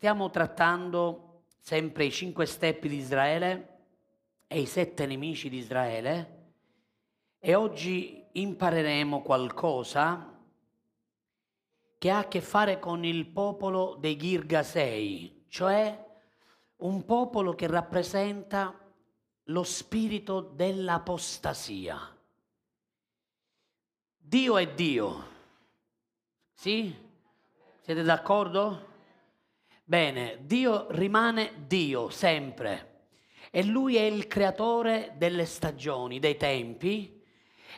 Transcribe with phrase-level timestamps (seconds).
[0.00, 3.80] Stiamo trattando sempre i cinque steppi di Israele
[4.46, 6.52] e i sette nemici di Israele
[7.38, 10.40] e oggi impareremo qualcosa
[11.98, 16.02] che ha a che fare con il popolo dei Girgasei, cioè
[16.76, 18.74] un popolo che rappresenta
[19.42, 22.16] lo spirito dell'apostasia.
[24.16, 25.24] Dio è Dio,
[26.54, 26.90] sì?
[27.82, 28.88] Siete d'accordo?
[29.90, 33.06] Bene, Dio rimane Dio sempre
[33.50, 37.20] e Lui è il creatore delle stagioni, dei tempi.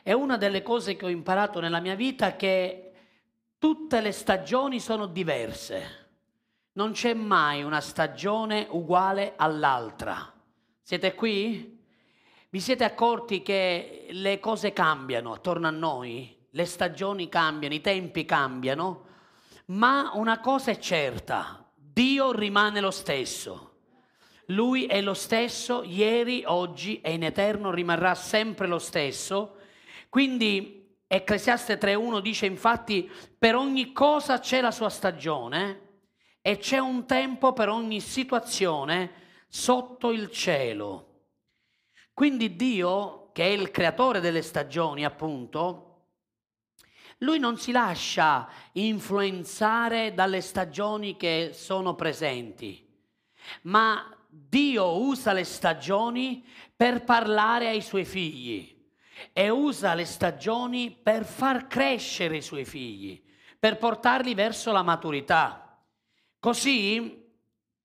[0.02, 2.92] E una delle cose che ho imparato nella mia vita è che
[3.56, 6.10] tutte le stagioni sono diverse.
[6.72, 10.34] Non c'è mai una stagione uguale all'altra.
[10.82, 11.82] Siete qui?
[12.50, 16.36] Vi siete accorti che le cose cambiano attorno a noi?
[16.50, 19.06] Le stagioni cambiano, i tempi cambiano,
[19.68, 21.61] ma una cosa è certa,
[21.92, 23.70] Dio rimane lo stesso.
[24.46, 29.56] Lui è lo stesso ieri, oggi e in eterno rimarrà sempre lo stesso.
[30.08, 30.80] Quindi
[31.12, 35.80] Ecclesiaste 3.1 dice infatti per ogni cosa c'è la sua stagione
[36.40, 39.12] e c'è un tempo per ogni situazione
[39.46, 41.26] sotto il cielo.
[42.14, 45.91] Quindi Dio, che è il creatore delle stagioni, appunto,
[47.22, 52.86] lui non si lascia influenzare dalle stagioni che sono presenti,
[53.62, 58.68] ma Dio usa le stagioni per parlare ai suoi figli
[59.32, 63.22] e usa le stagioni per far crescere i suoi figli,
[63.58, 65.80] per portarli verso la maturità.
[66.40, 67.24] Così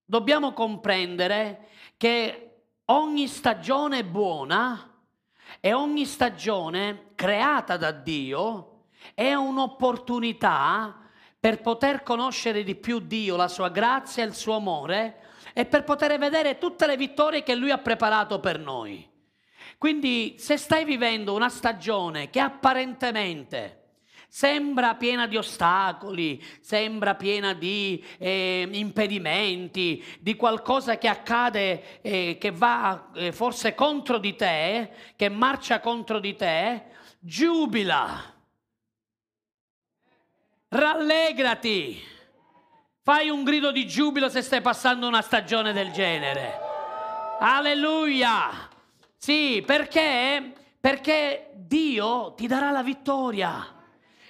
[0.03, 4.93] dobbiamo comprendere che ogni stagione buona
[5.59, 8.77] e ogni stagione creata da Dio
[9.13, 11.08] è un'opportunità
[11.39, 15.22] per poter conoscere di più Dio, la sua grazia il suo amore
[15.53, 19.08] e per poter vedere tutte le vittorie che Lui ha preparato per noi.
[19.77, 23.83] Quindi se stai vivendo una stagione che apparentemente
[24.27, 32.52] sembra piena di ostacoli, sembra piena di eh, impedimenti, di qualcosa che accade eh, che
[32.52, 36.86] va eh, forse contro di te, che marcia contro di te,
[37.20, 38.36] giubila
[40.70, 41.98] Rallegrati.
[43.02, 46.60] Fai un grido di giubilo se stai passando una stagione del genere.
[47.39, 48.67] Alleluia.
[49.16, 50.52] Sì, perché?
[50.78, 53.76] Perché Dio ti darà la vittoria.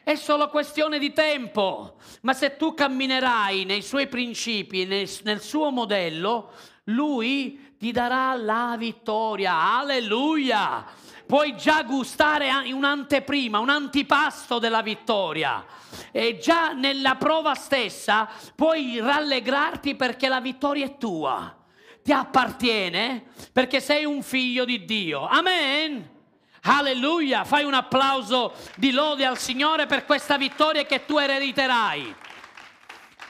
[0.03, 1.95] È solo questione di tempo.
[2.21, 6.51] Ma se tu camminerai nei suoi principi, nel, nel suo modello,
[6.83, 9.79] lui ti darà la vittoria.
[9.79, 10.85] Alleluia.
[11.27, 15.65] Puoi già gustare un'anteprima, un antipasto della vittoria
[16.11, 21.53] e già nella prova stessa puoi rallegrarti perché la vittoria è tua,
[22.01, 25.27] ti appartiene perché sei un figlio di Dio.
[25.27, 26.15] Amen.
[26.61, 32.15] Alleluia, fai un applauso di lode al Signore per questa vittoria che tu erediterai.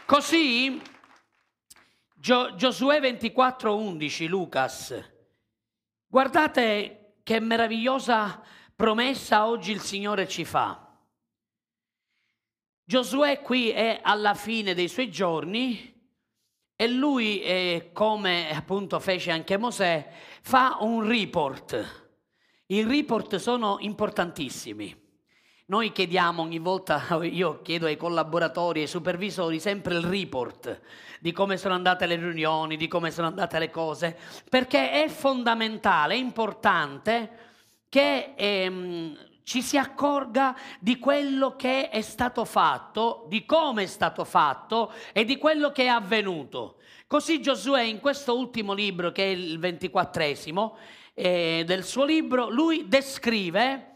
[0.06, 0.80] Così
[2.14, 4.94] Gio- Giosuè 24:11, Lucas.
[6.08, 8.42] Guardate che meravigliosa
[8.74, 10.98] promessa oggi il Signore ci fa.
[12.86, 15.94] Giosuè qui è alla fine dei suoi giorni
[16.74, 20.10] e lui, eh, come appunto fece anche Mosè,
[20.42, 22.14] fa un report.
[22.68, 25.07] I report sono importantissimi.
[25.70, 30.80] Noi chiediamo ogni volta, io chiedo ai collaboratori, ai supervisori, sempre il report
[31.20, 34.18] di come sono andate le riunioni, di come sono andate le cose,
[34.50, 37.32] perché è fondamentale, è importante
[37.90, 44.24] che ehm, ci si accorga di quello che è stato fatto, di come è stato
[44.24, 46.78] fatto e di quello che è avvenuto.
[47.08, 50.78] Così Giosuè in questo ultimo libro, che è il ventiquattresimo
[51.14, 53.96] eh, del suo libro, lui descrive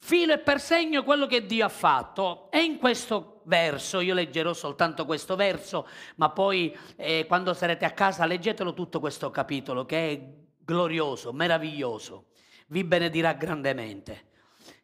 [0.00, 2.50] filo e per segno quello che Dio ha fatto.
[2.50, 7.92] E in questo verso, io leggerò soltanto questo verso, ma poi eh, quando sarete a
[7.92, 10.20] casa leggetelo tutto questo capitolo che è
[10.64, 12.26] glorioso, meraviglioso,
[12.68, 14.28] vi benedirà grandemente.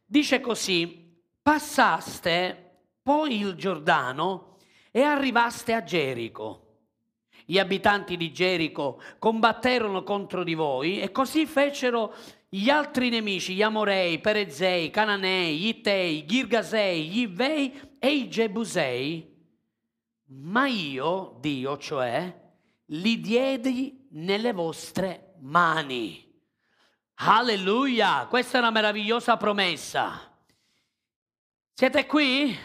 [0.04, 2.62] Dice così, passaste
[3.02, 4.56] poi il Giordano
[4.90, 6.62] e arrivaste a Gerico.
[7.44, 12.12] Gli abitanti di Gerico combatterono contro di voi e così fecero
[12.48, 19.34] gli altri nemici, gli Amorei, Perezei, Cananei, gli Itei, Girgasei, gli Ivei e i Gebusei.
[20.28, 22.34] Ma io, Dio cioè,
[22.86, 26.24] li diedi nelle vostre mani.
[27.16, 30.32] Alleluia, questa è una meravigliosa promessa.
[31.72, 32.56] Siete qui?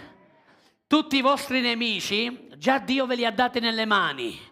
[0.87, 4.49] Tutti i vostri nemici, già Dio ve li ha dati nelle mani.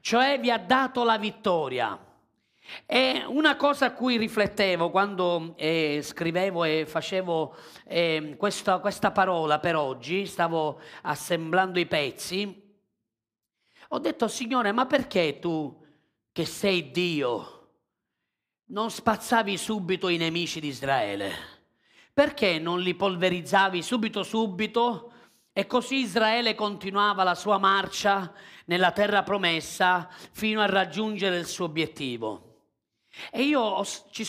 [0.00, 1.98] cioè vi ha dato la vittoria.
[2.86, 7.56] E una cosa a cui riflettevo quando eh, scrivevo e facevo
[7.86, 12.68] eh, questa, questa parola per oggi, stavo assemblando i pezzi,
[13.92, 15.76] ho detto Signore, ma perché tu
[16.32, 17.56] che sei Dio
[18.66, 21.58] non spazzavi subito i nemici di Israele?
[22.12, 25.12] Perché non li polverizzavi subito subito?
[25.52, 28.32] E così Israele continuava la sua marcia
[28.66, 32.49] nella terra promessa fino a raggiungere il suo obiettivo.
[33.30, 33.84] E io ho,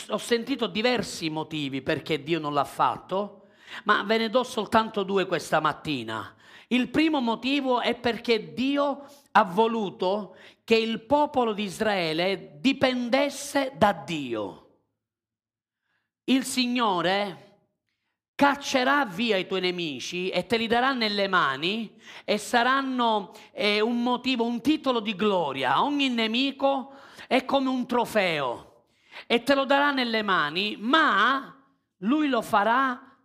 [0.09, 3.47] ho sentito diversi motivi perché Dio non l'ha fatto,
[3.83, 6.35] ma ve ne do soltanto due questa mattina.
[6.67, 13.91] Il primo motivo è perché Dio ha voluto che il popolo di Israele dipendesse da
[13.91, 14.57] Dio.
[16.25, 17.49] Il Signore
[18.35, 21.93] caccerà via i tuoi nemici e te li darà nelle mani
[22.23, 25.83] e saranno eh, un motivo, un titolo di gloria.
[25.83, 26.93] Ogni nemico
[27.27, 28.70] è come un trofeo
[29.27, 31.55] e te lo darà nelle mani, ma
[31.97, 33.17] lui lo farà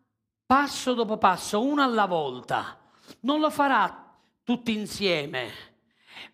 [0.45, 2.79] passo dopo passo, uno alla volta.
[3.21, 5.51] Non lo farà tutti insieme.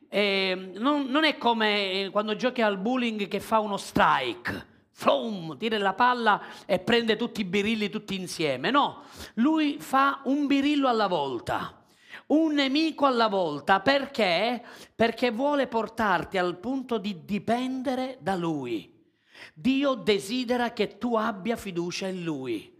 [0.08, 4.70] Eh, non, non, è come quando giochi al bowling che fa uno strike
[5.02, 8.70] Flum, tira la palla e prende tutti i birilli tutti insieme.
[8.70, 9.02] No,
[9.34, 11.82] lui fa un birillo alla volta,
[12.26, 13.80] un nemico alla volta.
[13.80, 14.62] Perché?
[14.94, 18.91] Perché vuole portarti al punto di dipendere da lui.
[19.62, 22.76] Dio desidera che tu abbia fiducia in lui.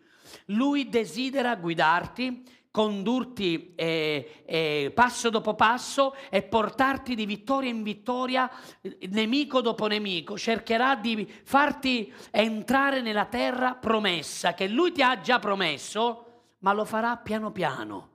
[0.47, 2.43] Lui desidera guidarti
[2.73, 8.51] condurti eh, eh, passo dopo passo e portarti di vittoria in vittoria,
[9.11, 15.39] nemico dopo nemico, cercherà di farti entrare nella terra promessa che lui ti ha già
[15.39, 16.25] promesso,
[16.61, 18.09] ma lo farà piano piano.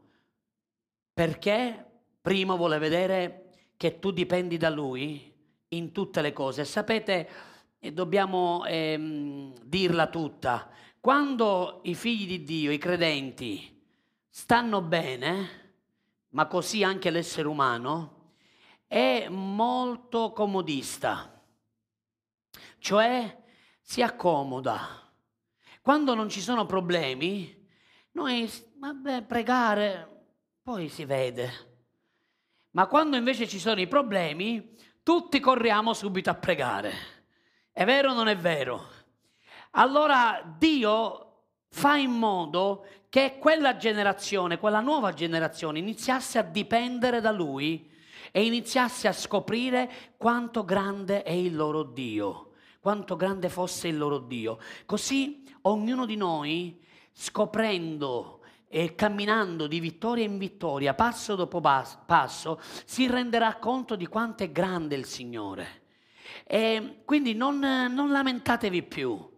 [1.13, 1.85] Perché
[2.19, 5.33] prima vuole vedere che tu dipendi da lui
[5.69, 6.65] in tutte le cose.
[6.65, 7.29] Sapete,
[7.79, 10.69] e dobbiamo ehm, dirla tutta,
[10.99, 13.81] quando i figli di Dio, i credenti,
[14.29, 15.65] stanno bene,
[16.29, 18.33] ma così anche l'essere umano,
[18.87, 21.41] è molto comodista,
[22.79, 23.43] cioè
[23.81, 25.03] si accomoda.
[25.81, 27.65] Quando non ci sono problemi,
[28.11, 30.25] noi, vabbè, pregare,
[30.61, 31.51] poi si vede.
[32.71, 37.16] Ma quando invece ci sono i problemi, tutti corriamo subito a pregare.
[37.77, 38.87] È vero o non è vero?
[39.73, 47.29] Allora Dio fa in modo che quella generazione, quella nuova generazione iniziasse a dipendere da
[47.29, 47.87] lui
[48.31, 54.17] e iniziasse a scoprire quanto grande è il loro Dio, quanto grande fosse il loro
[54.17, 54.57] Dio.
[54.87, 56.83] Così ognuno di noi,
[57.13, 64.41] scoprendo e camminando di vittoria in vittoria, passo dopo passo, si renderà conto di quanto
[64.41, 65.85] è grande il Signore.
[66.45, 69.35] E quindi non, non lamentatevi più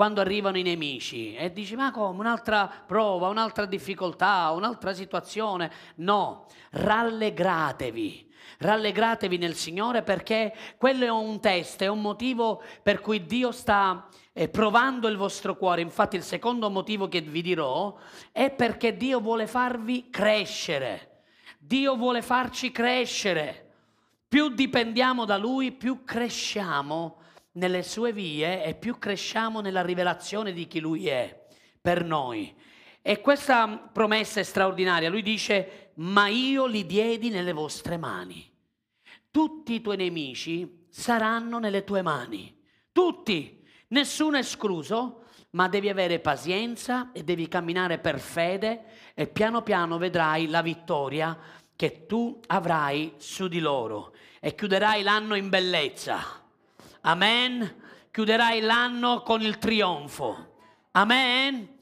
[0.00, 5.70] quando arrivano i nemici e dici ma come un'altra prova, un'altra difficoltà, un'altra situazione.
[5.96, 8.28] No, rallegratevi.
[8.60, 14.08] Rallegratevi nel Signore perché quello è un test, è un motivo per cui Dio sta
[14.32, 15.82] eh, provando il vostro cuore.
[15.82, 17.94] Infatti il secondo motivo che vi dirò
[18.32, 21.24] è perché Dio vuole farvi crescere.
[21.58, 23.69] Dio vuole farci crescere.
[24.30, 27.16] Più dipendiamo da Lui, più cresciamo
[27.54, 31.46] nelle sue vie e più cresciamo nella rivelazione di chi Lui è
[31.80, 32.54] per noi.
[33.02, 35.10] E questa promessa è straordinaria.
[35.10, 38.48] Lui dice, ma io li diedi nelle vostre mani.
[39.32, 42.56] Tutti i tuoi nemici saranno nelle tue mani.
[42.92, 49.98] Tutti, nessuno escluso, ma devi avere pazienza e devi camminare per fede e piano piano
[49.98, 51.36] vedrai la vittoria
[51.74, 56.40] che tu avrai su di loro e chiuderai l'anno in bellezza
[57.02, 57.78] Amen.
[58.10, 60.58] Chiuderai l'anno con il trionfo.
[60.92, 61.78] Amen.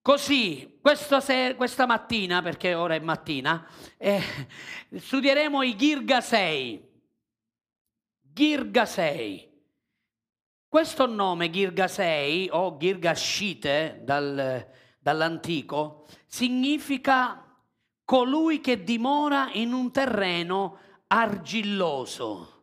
[0.00, 0.78] Così,
[1.20, 4.22] ser- questa mattina, perché ora è mattina, eh,
[4.94, 6.88] studieremo i Girga 6.
[8.20, 9.52] Girga 6.
[10.68, 17.40] Questo nome Girga 6 o Girga Shite dal, dall'antico significa
[18.04, 22.54] colui che dimora in un terreno argilloso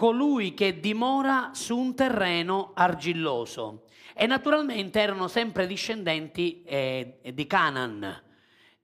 [0.00, 3.84] colui che dimora su un terreno argilloso.
[4.14, 8.22] E naturalmente erano sempre discendenti eh, di Canaan,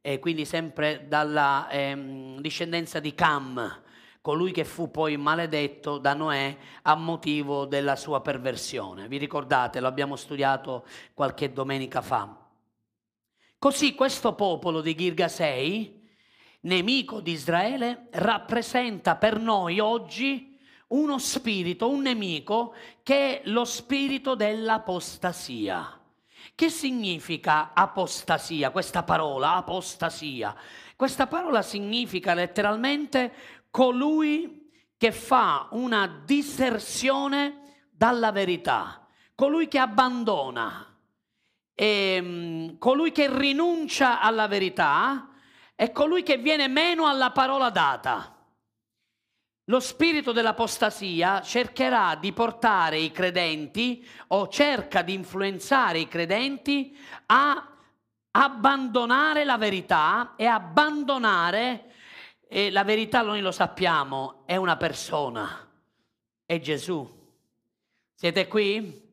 [0.02, 3.82] e quindi sempre dalla eh, discendenza di Cam,
[4.20, 9.08] colui che fu poi maledetto da Noè a motivo della sua perversione.
[9.08, 12.46] Vi ricordate, lo abbiamo studiato qualche domenica fa.
[13.58, 15.95] Così questo popolo di Girgasei
[16.62, 20.58] nemico di Israele, rappresenta per noi oggi
[20.88, 26.00] uno spirito, un nemico che è lo spirito dell'apostasia.
[26.54, 28.70] Che significa apostasia?
[28.70, 30.54] Questa parola, apostasia.
[30.94, 33.32] Questa parola significa letteralmente
[33.70, 40.96] colui che fa una disserzione dalla verità, colui che abbandona,
[41.74, 45.28] e, um, colui che rinuncia alla verità
[45.76, 48.34] è colui che viene meno alla parola data.
[49.64, 57.72] Lo spirito dell'apostasia cercherà di portare i credenti o cerca di influenzare i credenti a
[58.30, 61.92] abbandonare la verità e abbandonare,
[62.48, 65.68] e la verità noi lo sappiamo, è una persona,
[66.46, 67.06] è Gesù.
[68.14, 69.04] Siete qui?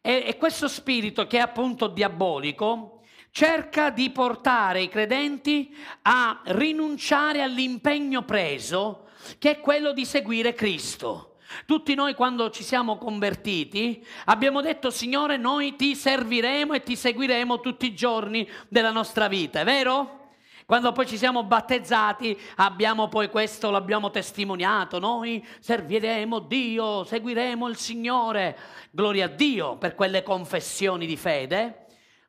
[0.00, 2.91] E, e questo spirito che è appunto diabolico
[3.32, 9.08] cerca di portare i credenti a rinunciare all'impegno preso,
[9.38, 11.36] che è quello di seguire Cristo.
[11.66, 17.60] Tutti noi quando ci siamo convertiti abbiamo detto Signore noi ti serviremo e ti seguiremo
[17.60, 20.20] tutti i giorni della nostra vita, è vero?
[20.64, 27.76] Quando poi ci siamo battezzati, abbiamo poi questo, l'abbiamo testimoniato, noi serviremo Dio, seguiremo il
[27.76, 28.58] Signore.
[28.90, 31.86] Gloria a Dio per quelle confessioni di fede,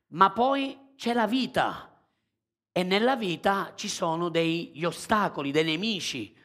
[0.09, 1.89] ma poi c'è la vita
[2.71, 6.35] e nella vita ci sono degli ostacoli, dei nemici,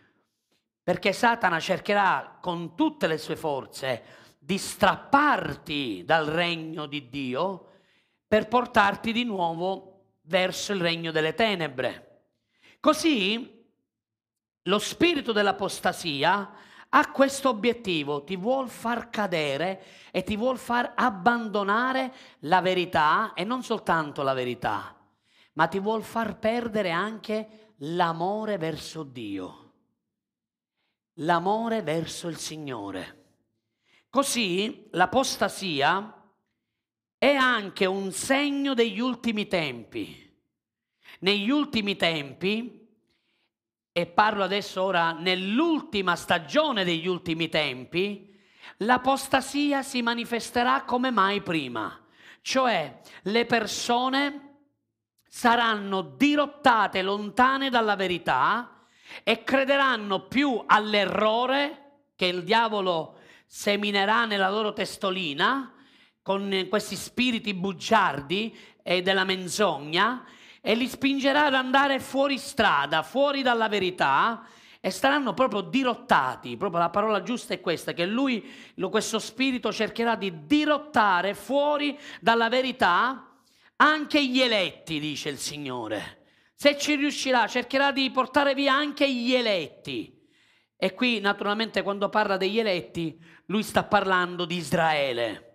[0.83, 4.03] perché Satana cercherà con tutte le sue forze
[4.39, 7.67] di strapparti dal regno di Dio
[8.27, 12.05] per portarti di nuovo verso il regno delle tenebre.
[12.81, 13.67] Così
[14.63, 16.51] lo spirito dell'apostasia
[16.91, 23.45] ha questo obiettivo, ti vuol far cadere e ti vuol far abbandonare la verità e
[23.45, 24.97] non soltanto la verità,
[25.55, 29.73] ma ti vuol far perdere anche l'amore verso Dio,
[31.15, 33.17] l'amore verso il Signore.
[34.09, 36.15] Così l'apostasia
[37.19, 40.27] è anche un segno degli ultimi tempi.
[41.21, 42.78] Negli ultimi tempi,
[43.99, 48.33] e parlo adesso ora nell'ultima stagione degli ultimi tempi,
[48.77, 52.01] l'apostasia si manifesterà come mai prima,
[52.41, 54.59] cioè le persone
[55.29, 58.87] saranno dirottate lontane dalla verità
[59.25, 65.73] e crederanno più all'errore che il diavolo seminerà nella loro testolina
[66.23, 70.25] con questi spiriti bugiardi e della menzogna
[70.61, 74.47] e li spingerà ad andare fuori strada, fuori dalla verità
[74.81, 78.49] e staranno proprio dirottati, proprio la parola giusta è questa, che lui,
[78.91, 83.37] questo spirito cercherà di dirottare fuori dalla verità
[83.77, 86.25] anche gli eletti, dice il Signore.
[86.55, 90.17] Se ci riuscirà, cercherà di portare via anche gli eletti.
[90.77, 95.48] E qui, naturalmente, quando parla degli eletti, lui sta parlando di Israele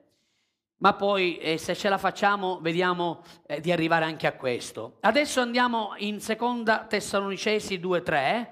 [0.83, 4.97] ma poi eh, se ce la facciamo vediamo eh, di arrivare anche a questo.
[4.99, 8.47] Adesso andiamo in seconda Tessalonicesi 2.3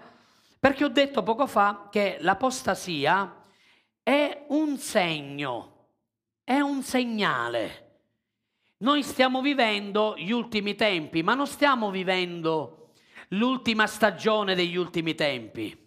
[0.57, 3.43] perché ho detto poco fa che l'apostasia
[4.01, 5.87] è un segno,
[6.45, 7.89] è un segnale.
[8.77, 12.93] Noi stiamo vivendo gli ultimi tempi, ma non stiamo vivendo
[13.29, 15.77] l'ultima stagione degli ultimi tempi.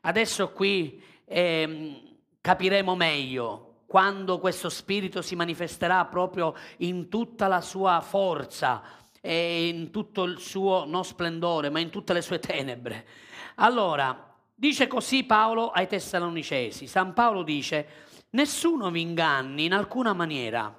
[0.00, 8.00] Adesso qui eh, capiremo meglio quando questo spirito si manifesterà proprio in tutta la sua
[8.00, 8.82] forza
[9.20, 13.06] e in tutto il suo non splendore, ma in tutte le sue tenebre.
[13.56, 16.86] Allora, dice così Paolo ai Tessalonicesi.
[16.86, 17.88] San Paolo dice,
[18.30, 20.74] nessuno vi inganni in alcuna maniera,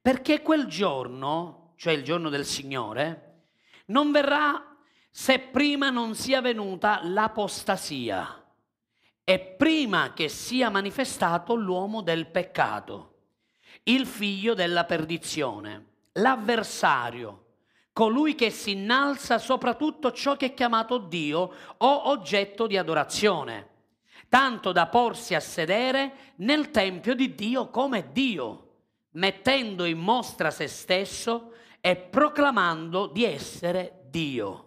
[0.00, 3.24] perché quel giorno, cioè il giorno del Signore,
[3.86, 4.76] non verrà
[5.10, 8.42] se prima non sia venuta l'apostasia
[9.28, 13.16] è prima che sia manifestato l'uomo del peccato,
[13.82, 17.44] il figlio della perdizione, l'avversario,
[17.92, 23.68] colui che si innalza sopra tutto ciò che è chiamato Dio o oggetto di adorazione,
[24.30, 28.76] tanto da porsi a sedere nel tempio di Dio come Dio,
[29.10, 34.64] mettendo in mostra se stesso e proclamando di essere Dio.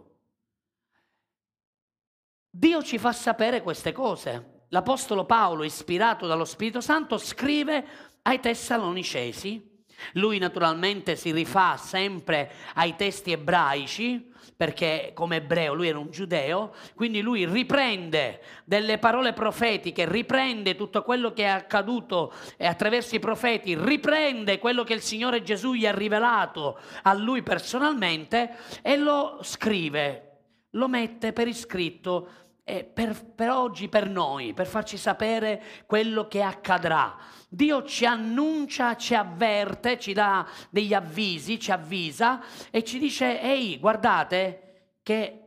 [2.48, 7.86] Dio ci fa sapere queste cose l'Apostolo Paolo, ispirato dallo Spirito Santo, scrive
[8.24, 9.70] ai Tessalonicesi.
[10.14, 16.74] Lui naturalmente si rifà sempre ai testi ebraici, perché come ebreo lui era un giudeo,
[16.96, 23.76] quindi lui riprende delle parole profetiche, riprende tutto quello che è accaduto attraverso i profeti,
[23.78, 30.32] riprende quello che il Signore Gesù gli ha rivelato a lui personalmente e lo scrive
[30.76, 37.18] lo mette per iscritto per, per oggi, per noi, per farci sapere quello che accadrà.
[37.50, 43.78] Dio ci annuncia, ci avverte, ci dà degli avvisi, ci avvisa e ci dice, ehi,
[43.80, 45.38] guardate che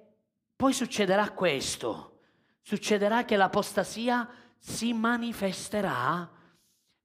[0.56, 2.18] poi succederà questo,
[2.60, 4.28] succederà che l'apostasia
[4.58, 6.30] si manifesterà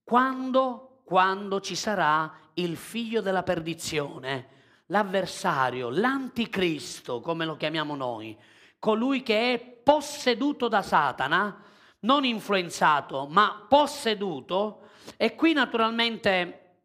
[0.03, 4.47] quando, quando ci sarà il figlio della perdizione,
[4.87, 8.37] l'avversario, l'anticristo, come lo chiamiamo noi,
[8.79, 11.63] colui che è posseduto da Satana,
[12.01, 14.81] non influenzato, ma posseduto.
[15.17, 16.75] E qui naturalmente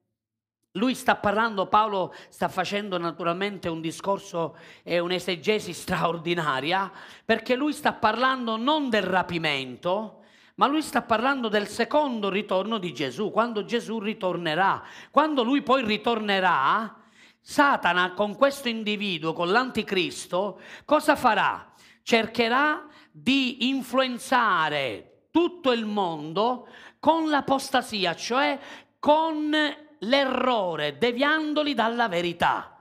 [0.73, 6.91] lui sta parlando, Paolo sta facendo naturalmente un discorso e un'esegesi straordinaria,
[7.23, 10.23] perché lui sta parlando non del rapimento,
[10.55, 14.83] ma lui sta parlando del secondo ritorno di Gesù, quando Gesù ritornerà.
[15.11, 17.03] Quando lui poi ritornerà,
[17.39, 21.71] Satana con questo individuo, con l'anticristo, cosa farà?
[22.03, 26.67] Cercherà di influenzare tutto il mondo
[26.99, 28.59] con l'apostasia, cioè
[28.99, 29.55] con
[30.01, 32.77] l'errore, deviandoli dalla verità.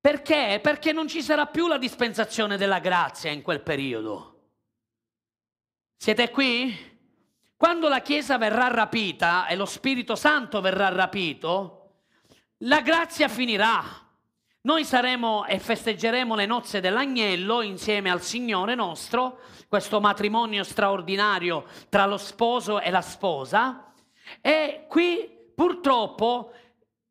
[0.00, 0.58] Perché?
[0.60, 4.48] Perché non ci sarà più la dispensazione della grazia in quel periodo.
[5.96, 6.74] Siete qui?
[7.56, 12.02] Quando la Chiesa verrà rapita e lo Spirito Santo verrà rapito,
[12.58, 14.04] la grazia finirà.
[14.66, 22.04] Noi saremo e festeggeremo le nozze dell'agnello insieme al Signore nostro, questo matrimonio straordinario tra
[22.04, 23.92] lo sposo e la sposa.
[24.40, 26.50] E qui purtroppo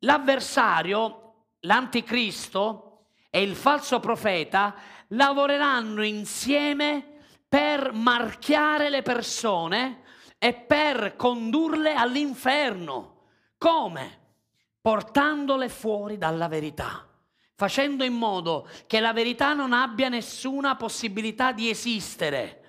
[0.00, 4.74] l'avversario, l'anticristo e il falso profeta
[5.08, 10.02] lavoreranno insieme per marchiare le persone
[10.36, 13.22] e per condurle all'inferno.
[13.56, 14.24] Come?
[14.78, 17.05] Portandole fuori dalla verità,
[17.56, 22.60] facendo in modo che la verità non abbia nessuna possibilità di esistere.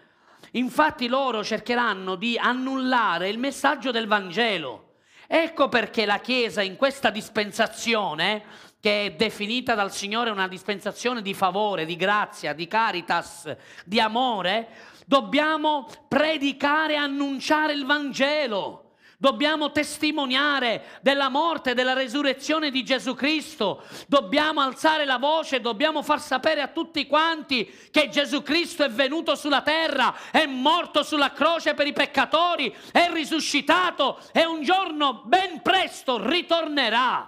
[0.52, 4.94] Infatti loro cercheranno di annullare il messaggio del Vangelo.
[5.28, 8.44] Ecco perché la Chiesa in questa dispensazione
[8.80, 14.70] che è definita dal Signore una dispensazione di favore, di grazia, di caritas, di amore,
[15.06, 18.87] dobbiamo predicare e annunciare il Vangelo.
[19.20, 23.82] Dobbiamo testimoniare della morte e della resurrezione di Gesù Cristo.
[24.06, 29.34] Dobbiamo alzare la voce, dobbiamo far sapere a tutti quanti che Gesù Cristo è venuto
[29.34, 35.64] sulla terra, è morto sulla croce per i peccatori, è risuscitato e un giorno ben
[35.64, 37.28] presto ritornerà.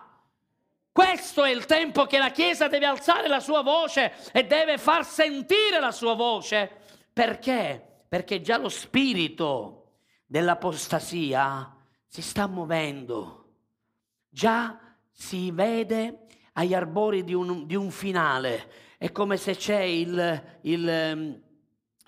[0.91, 5.04] Questo è il tempo che la Chiesa deve alzare la sua voce e deve far
[5.04, 6.69] sentire la sua voce.
[7.12, 8.04] Perché?
[8.08, 9.93] Perché già lo spirito
[10.28, 11.73] dell'apostasia
[12.10, 13.45] si sta muovendo.
[14.28, 14.78] Già
[15.12, 18.72] si vede agli arbori di un, di un finale.
[18.98, 21.41] È come se c'è il, il,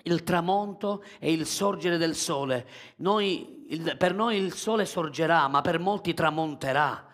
[0.02, 2.66] il, tramonto e il sorgere del sole.
[2.96, 7.06] Noi, il, per noi il sole sorgerà, ma per molti tramonterà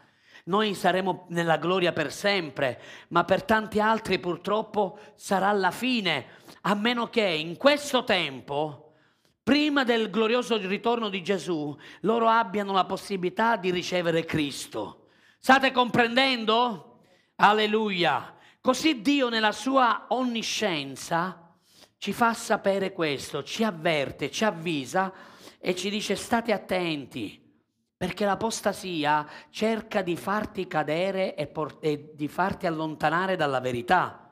[0.49, 6.27] noi saremo nella gloria per sempre, ma per tanti altri purtroppo sarà la fine,
[6.63, 8.88] a meno che in questo tempo,
[9.49, 15.07] prima del glorioso ritorno di Gesù, loro abbiano la possibilità di ricevere Cristo.
[15.39, 16.99] State comprendendo?
[17.37, 18.37] Alleluia.
[18.61, 21.57] Così Dio nella sua onniscienza
[21.97, 25.15] ci fa sapere questo, ci avverte, ci avvisa
[25.59, 27.43] e ci dice state attenti
[27.97, 34.31] perché l'apostasia cerca di farti cadere e, por- e di farti allontanare dalla verità.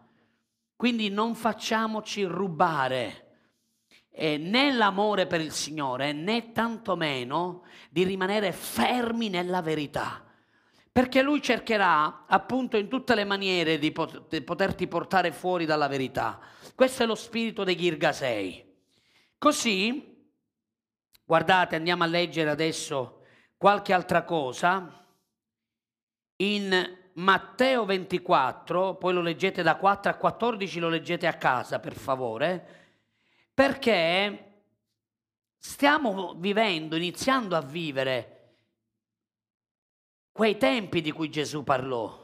[0.76, 3.25] Quindi non facciamoci rubare
[4.18, 10.24] eh, né l'amore per il Signore né tantomeno di rimanere fermi nella verità.
[10.90, 15.88] Perché Lui cercherà appunto in tutte le maniere di, pot- di poterti portare fuori dalla
[15.88, 16.40] verità.
[16.74, 18.64] Questo è lo spirito dei Girgasei.
[19.36, 20.26] Così,
[21.22, 23.20] guardate, andiamo a leggere adesso
[23.58, 25.04] qualche altra cosa.
[26.36, 31.94] In Matteo 24, poi lo leggete da 4 a 14, lo leggete a casa per
[31.94, 32.85] favore,
[33.56, 34.64] perché
[35.56, 38.56] stiamo vivendo, iniziando a vivere
[40.30, 42.22] quei tempi di cui Gesù parlò.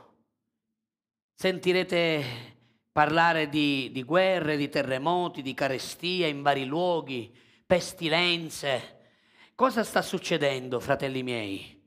[1.34, 2.24] Sentirete
[2.92, 9.00] parlare di, di guerre, di terremoti, di carestie in vari luoghi, pestilenze
[9.54, 11.80] Cosa sta succedendo, fratelli miei?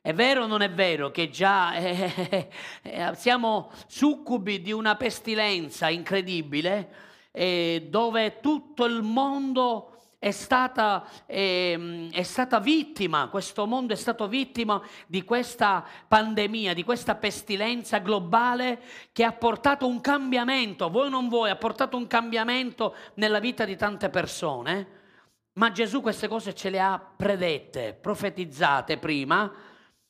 [0.00, 2.50] È vero o non è vero che già eh,
[2.82, 12.08] eh, siamo succubi di una pestilenza incredibile eh, dove tutto il mondo è stata, eh,
[12.12, 18.80] è stata vittima, questo mondo è stato vittima di questa pandemia, di questa pestilenza globale
[19.12, 23.76] che ha portato un cambiamento, voi non voi, ha portato un cambiamento nella vita di
[23.76, 25.02] tante persone.
[25.54, 29.52] Ma Gesù queste cose ce le ha predette, profetizzate prima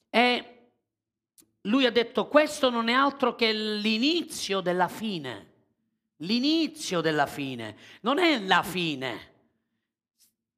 [0.09, 0.69] e
[1.63, 5.54] lui ha detto questo non è altro che l'inizio della fine.
[6.25, 7.77] L'inizio della fine.
[8.01, 9.33] Non è la fine.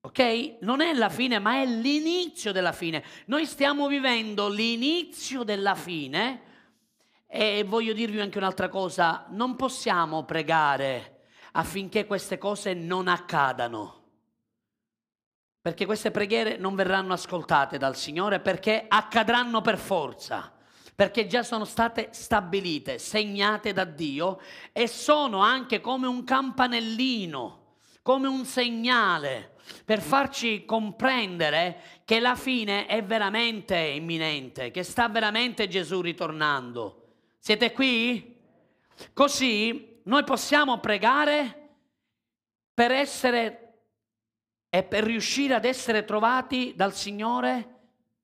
[0.01, 0.59] Ok?
[0.61, 3.05] Non è la fine, ma è l'inizio della fine.
[3.27, 6.43] Noi stiamo vivendo l'inizio della fine
[7.27, 9.27] e voglio dirvi anche un'altra cosa.
[9.31, 14.05] Non possiamo pregare affinché queste cose non accadano.
[15.61, 20.56] Perché queste preghiere non verranno ascoltate dal Signore perché accadranno per forza
[20.97, 24.41] perché già sono state stabilite, segnate da Dio
[24.73, 29.53] e sono anche come un campanellino, come un segnale
[29.85, 37.09] per farci comprendere che la fine è veramente imminente, che sta veramente Gesù ritornando.
[37.39, 38.35] Siete qui?
[39.13, 41.69] Così noi possiamo pregare
[42.73, 43.61] per essere
[44.71, 47.75] e per riuscire ad essere trovati dal Signore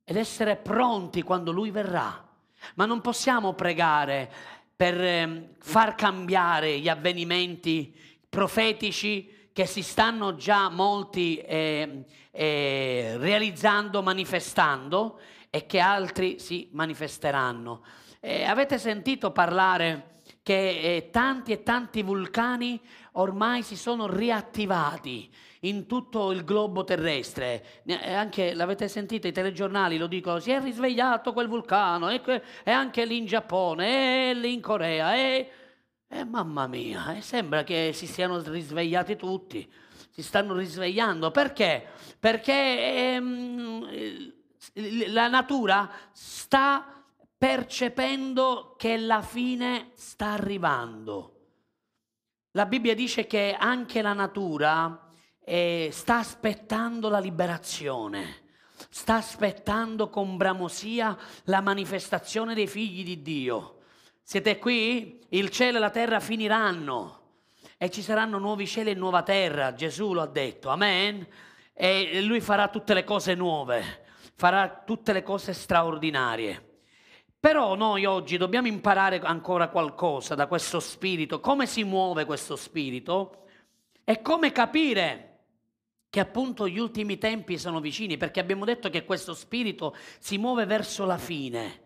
[0.04, 2.31] ed essere pronti quando Lui verrà.
[2.75, 4.31] Ma non possiamo pregare
[4.75, 7.94] per eh, far cambiare gli avvenimenti
[8.29, 15.20] profetici che si stanno già molti eh, eh, realizzando, manifestando
[15.51, 17.85] e che altri si manifesteranno.
[18.20, 22.81] Eh, avete sentito parlare che eh, tanti e tanti vulcani
[23.12, 25.31] ormai si sono riattivati
[25.64, 27.83] in tutto il globo terrestre.
[28.05, 32.20] Anche, l'avete sentito, i telegiornali lo dicono, si è risvegliato quel vulcano, e,
[32.64, 35.51] e anche lì in Giappone, e lì in Corea, e,
[36.09, 39.70] e mamma mia, sembra che si siano risvegliati tutti,
[40.11, 41.31] si stanno risvegliando.
[41.31, 41.87] Perché?
[42.18, 44.33] Perché ehm,
[45.09, 47.05] la natura sta
[47.38, 51.29] percependo che la fine sta arrivando.
[52.53, 55.12] La Bibbia dice che anche la natura
[55.44, 58.42] eh, sta aspettando la liberazione,
[58.88, 63.78] sta aspettando con bramosia la manifestazione dei figli di Dio.
[64.22, 65.20] Siete qui?
[65.31, 67.20] Il cielo e la terra finiranno
[67.76, 71.26] e ci saranno nuovi cieli e nuova terra, Gesù lo ha detto, amen.
[71.74, 74.05] E lui farà tutte le cose nuove,
[74.37, 76.70] farà tutte le cose straordinarie.
[77.40, 83.46] Però noi oggi dobbiamo imparare ancora qualcosa da questo spirito, come si muove questo spirito
[84.05, 85.31] e come capire
[86.12, 90.66] che appunto gli ultimi tempi sono vicini, perché abbiamo detto che questo spirito si muove
[90.66, 91.85] verso la fine,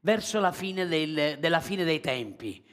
[0.00, 2.64] verso la fine del, della fine dei tempi,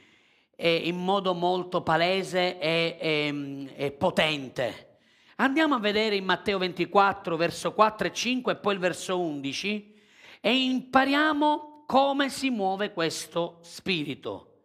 [0.56, 4.96] in modo molto palese e, e, e potente.
[5.36, 9.94] Andiamo a vedere in Matteo 24, verso 4 e 5 e poi il verso 11
[10.40, 14.62] e impariamo come si muove questo spirito.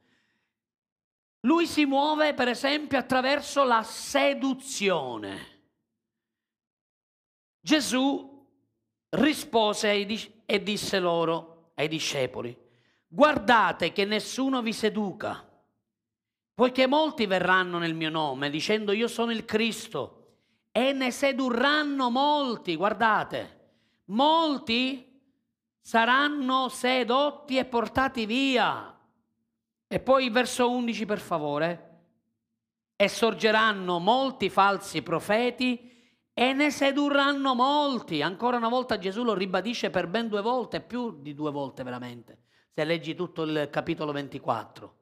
[1.42, 5.58] Lui si muove per esempio attraverso la seduzione.
[7.60, 8.48] Gesù
[9.10, 10.08] rispose
[10.46, 12.56] e disse loro, ai discepoli,
[13.08, 15.48] guardate che nessuno vi seduca,
[16.54, 20.16] poiché molti verranno nel mio nome dicendo io sono il Cristo
[20.72, 23.58] e ne sedurranno molti, guardate,
[24.06, 25.10] molti
[25.82, 28.96] saranno sedotti e portati via.
[29.88, 31.86] E poi verso 11 per favore.
[32.96, 35.99] E sorgeranno molti falsi profeti
[36.40, 38.22] e ne sedurranno molti.
[38.22, 42.44] Ancora una volta Gesù lo ribadisce per ben due volte, più di due volte veramente,
[42.74, 44.96] se leggi tutto il capitolo 24.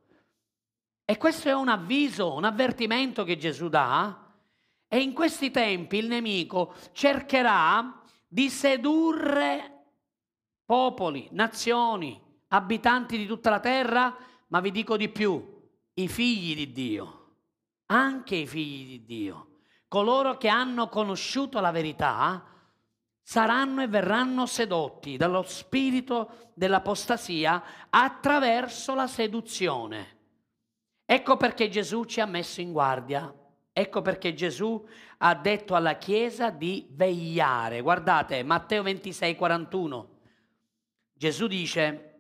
[1.06, 4.34] E questo è un avviso, un avvertimento che Gesù dà.
[4.88, 9.84] E in questi tempi il nemico cercherà di sedurre
[10.66, 16.72] popoli, nazioni, abitanti di tutta la terra, ma vi dico di più, i figli di
[16.72, 17.36] Dio,
[17.86, 19.47] anche i figli di Dio
[19.88, 22.44] coloro che hanno conosciuto la verità
[23.22, 30.16] saranno e verranno sedotti dallo spirito dell'apostasia attraverso la seduzione.
[31.06, 33.34] Ecco perché Gesù ci ha messo in guardia.
[33.74, 34.84] Ecco perché Gesù
[35.18, 37.82] ha detto alla Chiesa di vegliare.
[37.82, 40.10] Guardate, Matteo 26, 41.
[41.14, 42.20] Gesù dice,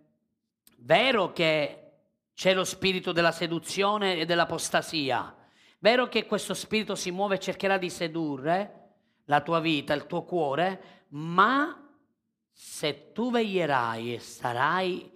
[0.78, 1.92] vero che
[2.34, 5.36] c'è lo spirito della seduzione e dell'apostasia,
[5.80, 8.78] Vero che questo spirito si muove e cercherà di sedurre
[9.26, 11.88] la tua vita, il tuo cuore, ma
[12.52, 15.12] se tu veglierai e sarai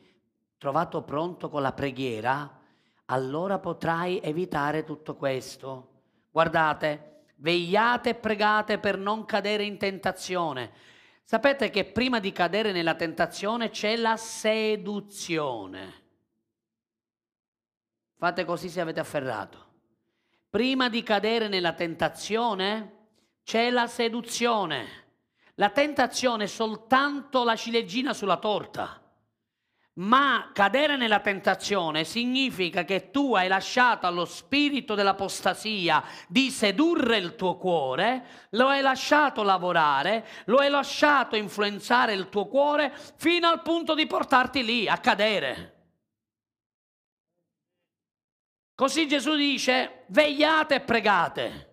[0.57, 2.59] trovato pronto con la preghiera,
[3.05, 6.03] allora potrai evitare tutto questo.
[6.29, 10.71] Guardate, vegliate e pregate per non cadere in tentazione.
[11.23, 15.93] Sapete che prima di cadere nella tentazione c'è la seduzione.
[18.17, 19.70] Fate così se avete afferrato.
[20.51, 23.05] Prima di cadere nella tentazione
[23.41, 24.85] c'è la seduzione.
[25.55, 29.01] La tentazione è soltanto la ciliegina sulla torta.
[29.93, 37.37] Ma cadere nella tentazione significa che tu hai lasciato allo spirito dell'apostasia di sedurre il
[37.37, 43.61] tuo cuore, lo hai lasciato lavorare, lo hai lasciato influenzare il tuo cuore fino al
[43.61, 45.80] punto di portarti lì a cadere.
[48.81, 51.69] Così Gesù dice, vegliate e pregate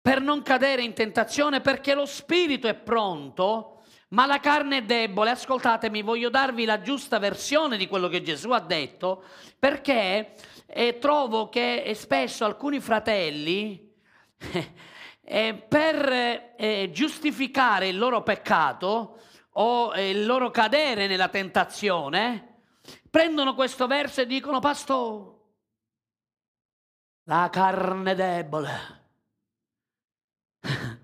[0.00, 5.32] per non cadere in tentazione perché lo spirito è pronto, ma la carne è debole.
[5.32, 9.24] Ascoltatemi, voglio darvi la giusta versione di quello che Gesù ha detto,
[9.58, 10.32] perché
[10.64, 13.92] eh, trovo che eh, spesso alcuni fratelli,
[15.20, 19.20] eh, per eh, giustificare il loro peccato
[19.56, 22.53] o eh, il loro cadere nella tentazione,
[23.14, 25.32] prendono questo verso e dicono, Pastore,
[27.28, 29.02] la carne debole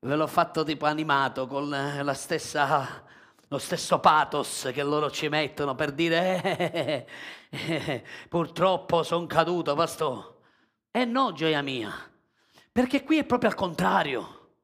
[0.00, 3.02] Ve l'ho fatto tipo animato con la stessa,
[3.48, 7.06] lo stesso pathos che loro ci mettono per dire eh,
[7.48, 10.34] eh, eh, purtroppo sono caduto, pastore.
[10.90, 11.90] E no, gioia mia,
[12.70, 14.56] perché qui è proprio al contrario.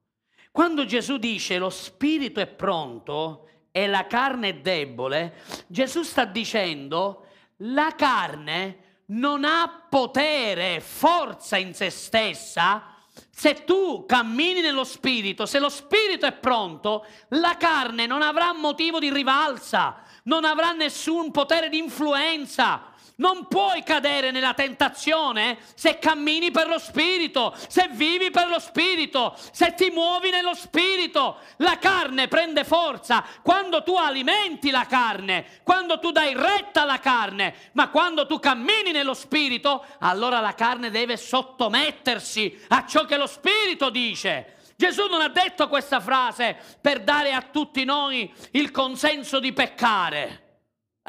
[0.50, 5.34] Quando Gesù dice lo spirito è pronto e la carne è debole,
[5.66, 7.26] Gesù sta dicendo
[7.58, 12.96] la carne non ha potere, forza in se stessa
[13.30, 18.98] se tu cammini nello spirito, se lo spirito è pronto, la carne non avrà motivo
[18.98, 22.87] di rivalsa, non avrà nessun potere di influenza.
[23.20, 29.36] Non puoi cadere nella tentazione se cammini per lo Spirito, se vivi per lo Spirito,
[29.50, 31.38] se ti muovi nello Spirito.
[31.56, 37.54] La carne prende forza quando tu alimenti la carne, quando tu dai retta alla carne,
[37.72, 43.26] ma quando tu cammini nello Spirito, allora la carne deve sottomettersi a ciò che lo
[43.26, 44.58] Spirito dice.
[44.76, 50.47] Gesù non ha detto questa frase per dare a tutti noi il consenso di peccare.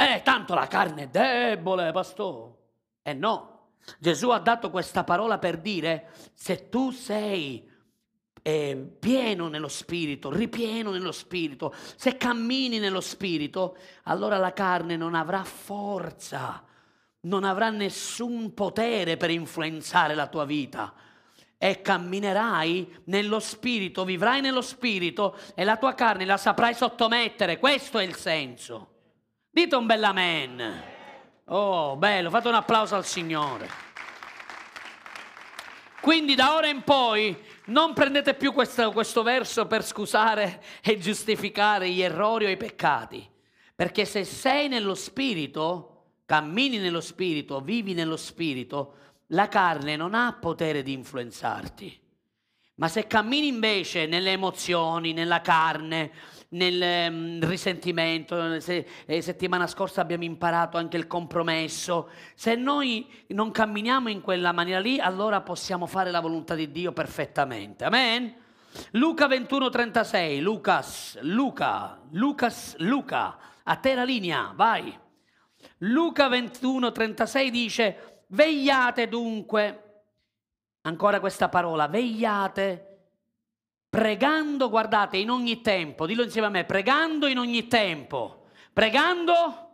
[0.02, 2.54] Eh, tanto la carne è debole, pastore.
[3.02, 7.70] Eh no, Gesù ha dato questa parola per dire, se tu sei
[8.42, 15.16] eh, pieno nello spirito, ripieno nello spirito, se cammini nello spirito, allora la carne non
[15.16, 16.64] avrà forza,
[17.24, 20.94] non avrà nessun potere per influenzare la tua vita.
[21.58, 27.60] E camminerai nello spirito, vivrai nello spirito e la tua carne la saprai sottomettere.
[27.60, 28.94] Questo è il senso.
[29.52, 30.84] Dite un bel amen.
[31.46, 33.68] Oh, bello, fate un applauso al Signore.
[36.02, 37.36] Quindi da ora in poi
[37.66, 43.28] non prendete più questo, questo, verso per scusare e giustificare gli errori o i peccati,
[43.74, 48.94] perché se sei nello spirito, cammini nello spirito, vivi nello spirito,
[49.28, 52.00] la carne non ha potere di influenzarti.
[52.76, 56.12] Ma se cammini invece nelle emozioni, nella carne,
[56.50, 63.52] nel um, risentimento, se, eh, settimana scorsa abbiamo imparato anche il compromesso, se noi non
[63.52, 67.86] camminiamo in quella maniera lì, allora possiamo fare la volontà di Dio perfettamente.
[67.86, 68.34] Amen?
[68.92, 74.98] Luca 21:36, Lucas, Luca, Lucas, Luca, a te la linea, vai.
[75.80, 79.84] Luca 21:36 dice, vegliate dunque,
[80.82, 82.89] ancora questa parola, vegliate
[83.90, 89.68] pregando, guardate, in ogni tempo, dillo insieme a me, pregando in ogni tempo, pregando,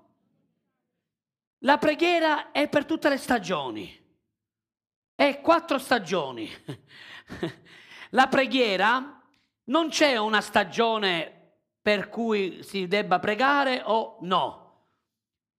[1.59, 4.03] la preghiera è per tutte le stagioni,
[5.13, 6.49] è quattro stagioni.
[8.11, 9.21] la preghiera
[9.65, 11.31] non c'è una stagione
[11.81, 14.64] per cui si debba pregare o no.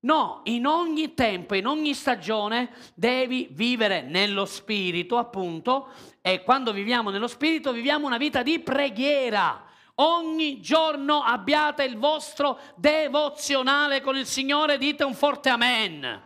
[0.07, 5.89] No, in ogni tempo, in ogni stagione devi vivere nello spirito, appunto,
[6.21, 9.65] e quando viviamo nello spirito viviamo una vita di preghiera.
[9.97, 16.23] Ogni giorno abbiate il vostro devozionale con il Signore, dite un forte amen.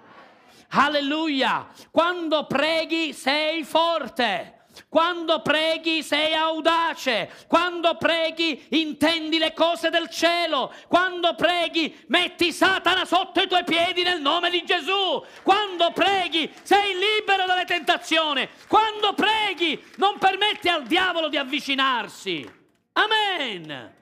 [0.72, 1.66] Alleluia.
[1.90, 4.59] Quando preghi sei forte.
[4.88, 13.04] Quando preghi sei audace, quando preghi intendi le cose del cielo, quando preghi metti Satana
[13.04, 19.12] sotto i tuoi piedi nel nome di Gesù, quando preghi sei libero dalle tentazioni, quando
[19.14, 22.58] preghi non permetti al diavolo di avvicinarsi.
[22.92, 23.98] Amen.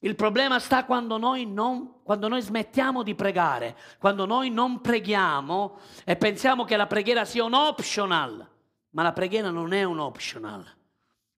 [0.00, 5.78] Il problema sta quando noi, non, quando noi smettiamo di pregare, quando noi non preghiamo
[6.04, 8.56] e pensiamo che la preghiera sia un optional
[8.90, 10.76] ma la preghiera non è un optional.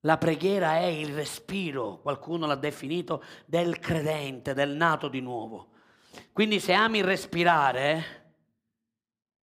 [0.04, 5.72] La preghiera è il respiro, qualcuno l'ha definito, del credente, del nato di nuovo.
[6.32, 8.18] Quindi se ami respirare,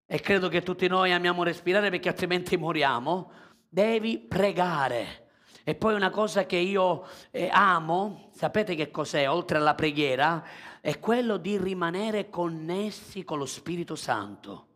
[0.07, 3.31] e credo che tutti noi amiamo respirare perché altrimenti moriamo,
[3.69, 5.29] devi pregare.
[5.63, 10.43] E poi una cosa che io eh, amo, sapete che cos'è, oltre alla preghiera,
[10.81, 14.67] è quello di rimanere connessi con lo Spirito Santo.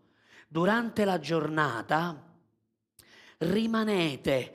[0.46, 2.33] Durante la giornata
[3.44, 4.54] rimanete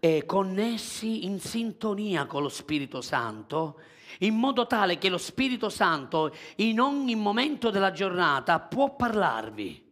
[0.00, 3.80] eh, connessi in sintonia con lo Spirito Santo,
[4.20, 9.84] in modo tale che lo Spirito Santo in ogni momento della giornata può parlarvi,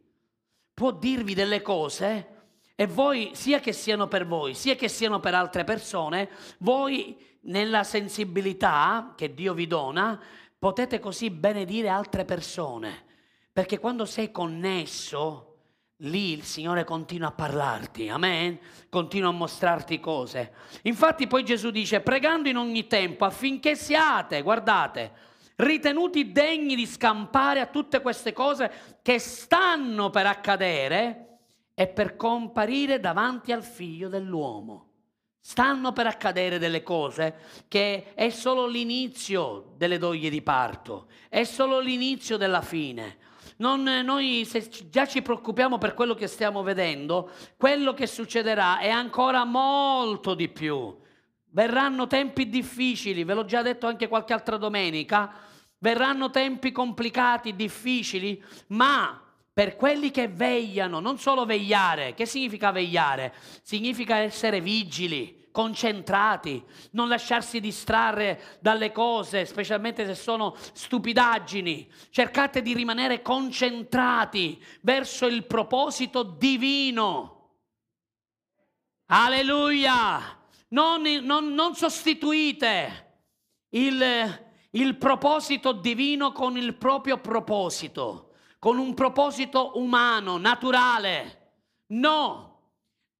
[0.73, 2.35] può dirvi delle cose
[2.75, 7.85] e voi, sia che siano per voi, sia che siano per altre persone, voi nella
[7.85, 10.21] sensibilità che Dio vi dona,
[10.59, 13.05] potete così benedire altre persone.
[13.53, 15.46] Perché quando sei connesso,
[16.01, 18.59] lì il Signore continua a parlarti, amen?
[18.89, 20.53] Continua a mostrarti cose.
[20.83, 25.13] Infatti poi Gesù dice, pregando in ogni tempo affinché siate, guardate,
[25.57, 31.39] ritenuti degni di scampare a tutte queste cose che stanno per accadere
[31.75, 34.85] e per comparire davanti al figlio dell'uomo.
[35.41, 41.79] Stanno per accadere delle cose che è solo l'inizio delle doglie di parto, è solo
[41.79, 43.19] l'inizio della fine.
[43.59, 48.91] Non, noi se già ci preoccupiamo per quello che stiamo vedendo, quello che succederà è
[48.91, 50.95] ancora molto di più.
[51.51, 55.33] Verranno tempi difficili, ve l'ho già detto anche qualche altra domenica,
[55.79, 63.33] verranno tempi complicati, difficili, ma per quelli che vegliano, non solo vegliare, che significa vegliare?
[63.63, 71.91] Significa essere vigili, concentrati, non lasciarsi distrarre dalle cose, specialmente se sono stupidaggini.
[72.11, 77.53] Cercate di rimanere concentrati verso il proposito divino.
[79.07, 80.39] Alleluia!
[80.69, 83.23] Non, non, non sostituite
[83.71, 91.53] il, il proposito divino con il proprio proposito, con un proposito umano, naturale.
[91.87, 92.56] No!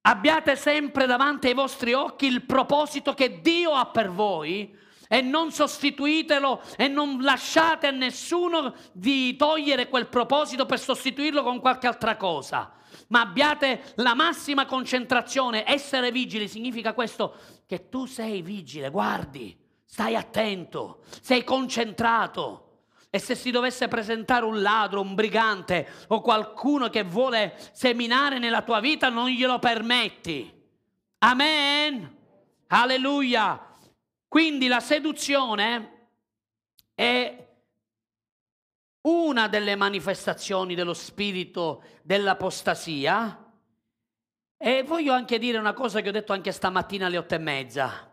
[0.01, 4.75] Abbiate sempre davanti ai vostri occhi il proposito che Dio ha per voi
[5.07, 11.59] e non sostituitelo e non lasciate a nessuno di togliere quel proposito per sostituirlo con
[11.59, 12.71] qualche altra cosa.
[13.07, 15.67] Ma abbiate la massima concentrazione.
[15.67, 22.66] Essere vigili significa questo, che tu sei vigile, guardi, stai attento, sei concentrato.
[23.17, 28.61] E se si dovesse presentare un ladro, un brigante o qualcuno che vuole seminare nella
[28.61, 30.53] tua vita, non glielo permetti.
[31.17, 32.15] Amen.
[32.67, 33.73] Alleluia.
[34.27, 36.09] Quindi la seduzione
[36.93, 37.47] è
[39.01, 43.51] una delle manifestazioni dello spirito dell'apostasia.
[44.55, 48.06] E voglio anche dire una cosa che ho detto anche stamattina alle otto e mezza.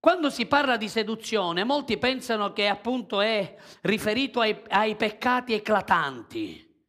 [0.00, 6.86] Quando si parla di seduzione, molti pensano che appunto è riferito ai, ai peccati eclatanti,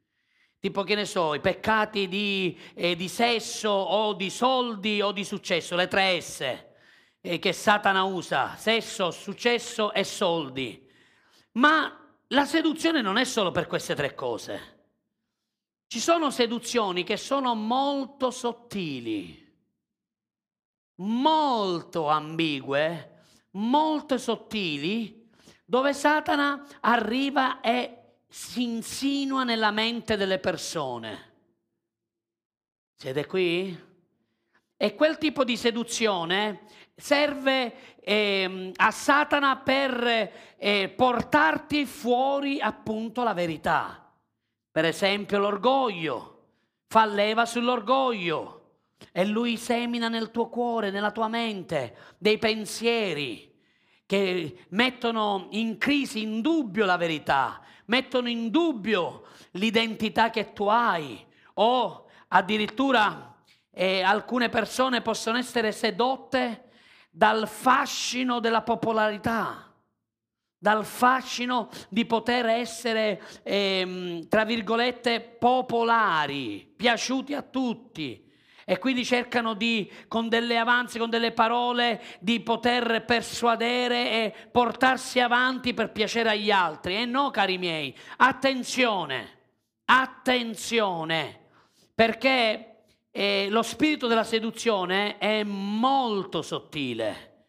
[0.59, 5.23] tipo che ne so, i peccati di, eh, di, sesso o di soldi o di
[5.23, 6.41] successo, le tre S
[7.19, 10.87] eh, che Satana usa, sesso, successo e soldi.
[11.53, 11.91] Ma
[12.27, 14.77] la seduzione non è solo per queste tre cose.
[15.87, 19.48] Ci sono seduzioni che sono molto sottili
[20.99, 25.27] molto ambigue, molto sottili,
[25.65, 27.95] dove Satana arriva e
[28.27, 31.27] si insinua nella mente delle persone.
[32.95, 33.87] Siete qui?
[34.81, 36.61] E quel tipo di seduzione
[36.95, 44.11] serve eh, a Satana per eh, portarti fuori appunto la verità.
[44.71, 46.47] Per esempio l'orgoglio,
[46.87, 48.58] fa leva sull'orgoglio
[49.11, 53.47] e lui semina nel tuo cuore, nella tua mente, dei pensieri
[54.05, 61.25] che mettono in crisi, in dubbio la verità, mettono in dubbio l'identità che tu hai.
[61.55, 63.35] O addirittura
[63.71, 66.69] eh, alcune persone possono essere sedotte
[67.11, 69.73] dal fascino della popolarità,
[70.57, 78.27] dal fascino di poter essere, ehm, tra virgolette, popolari, piaciuti a tutti
[78.69, 85.19] e quindi cercano di, con delle avanzi, con delle parole, di poter persuadere e portarsi
[85.19, 86.97] avanti per piacere agli altri.
[86.97, 89.39] E no, cari miei, attenzione,
[89.85, 91.45] attenzione,
[91.95, 97.45] perché eh, lo spirito della seduzione è molto sottile.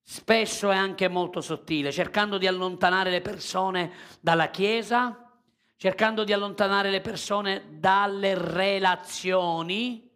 [0.00, 5.34] Spesso è anche molto sottile, cercando di allontanare le persone dalla Chiesa,
[5.76, 10.08] cercando di allontanare le persone dalle relazioni,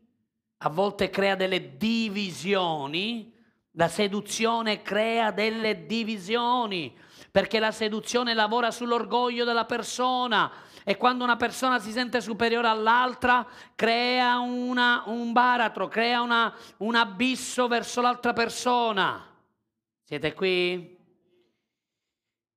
[0.58, 3.34] a volte crea delle divisioni,
[3.72, 6.96] la seduzione crea delle divisioni,
[7.30, 10.50] perché la seduzione lavora sull'orgoglio della persona
[10.88, 16.94] e quando una persona si sente superiore all'altra crea una, un baratro, crea una, un
[16.94, 19.34] abisso verso l'altra persona.
[20.02, 20.96] Siete qui?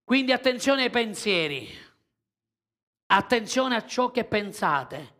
[0.03, 1.67] Quindi attenzione ai pensieri,
[3.07, 5.15] attenzione a ciò che pensate,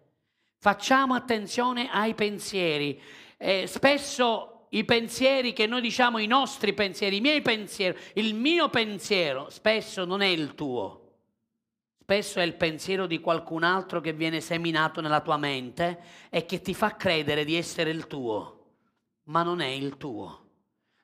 [0.59, 3.01] facciamo attenzione ai pensieri.
[3.37, 8.69] Eh, spesso i pensieri che noi diciamo, i nostri pensieri, i miei pensieri, il mio
[8.69, 11.05] pensiero, spesso non è il tuo.
[12.01, 15.99] Spesso è il pensiero di qualcun altro che viene seminato nella tua mente
[16.29, 18.65] e che ti fa credere di essere il tuo,
[19.25, 20.47] ma non è il tuo.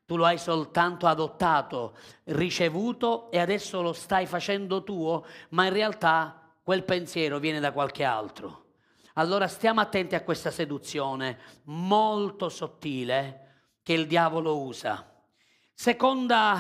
[0.06, 1.95] Tu lo hai soltanto adottato,
[2.26, 8.03] ricevuto e adesso lo stai facendo tuo, ma in realtà quel pensiero viene da qualche
[8.03, 8.64] altro.
[9.18, 15.09] Allora stiamo attenti a questa seduzione molto sottile che il diavolo usa.
[15.74, 16.57] Seconda,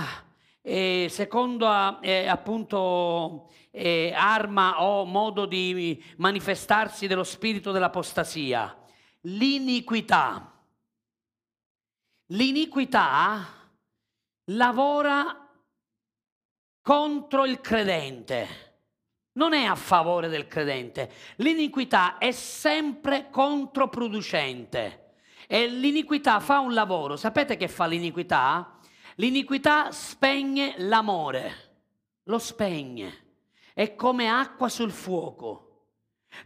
[0.61, 8.73] eh, seconda eh, appunto eh, arma o modo di manifestarsi dello spirito dell'apostasia,
[9.21, 10.53] l'iniquità.
[12.27, 13.45] L'iniquità
[14.45, 15.45] lavora
[16.81, 18.64] contro il credente,
[19.35, 21.11] non è a favore del credente.
[21.37, 25.13] L'iniquità è sempre controproducente.
[25.47, 27.15] E l'iniquità fa un lavoro.
[27.15, 28.79] Sapete che fa l'iniquità?
[29.15, 31.53] L'iniquità spegne l'amore,
[32.23, 33.23] lo spegne.
[33.73, 35.61] È come acqua sul fuoco.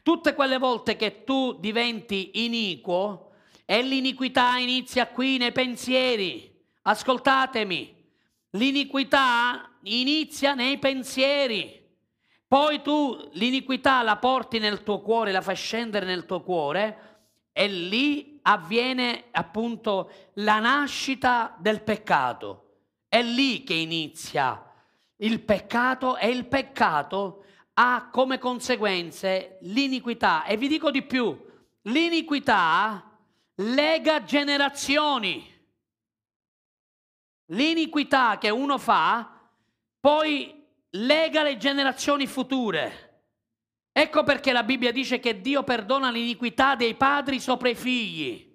[0.03, 3.31] Tutte quelle volte che tu diventi iniquo
[3.65, 6.51] e l'iniquità inizia qui nei pensieri.
[6.83, 7.95] Ascoltatemi,
[8.51, 11.78] l'iniquità inizia nei pensieri.
[12.49, 17.19] Poi tu l'iniquità la porti nel tuo cuore, la fai scendere nel tuo cuore
[17.51, 22.87] e lì avviene appunto la nascita del peccato.
[23.07, 24.65] È lì che inizia
[25.17, 27.43] il peccato e il peccato
[27.73, 30.43] ha come conseguenze l'iniquità.
[30.43, 31.39] E vi dico di più,
[31.83, 33.15] l'iniquità
[33.57, 35.55] lega generazioni.
[37.51, 39.39] L'iniquità che uno fa
[39.99, 40.58] poi
[40.91, 43.07] lega le generazioni future.
[43.91, 48.47] Ecco perché la Bibbia dice che Dio perdona l'iniquità dei padri sopra i figli.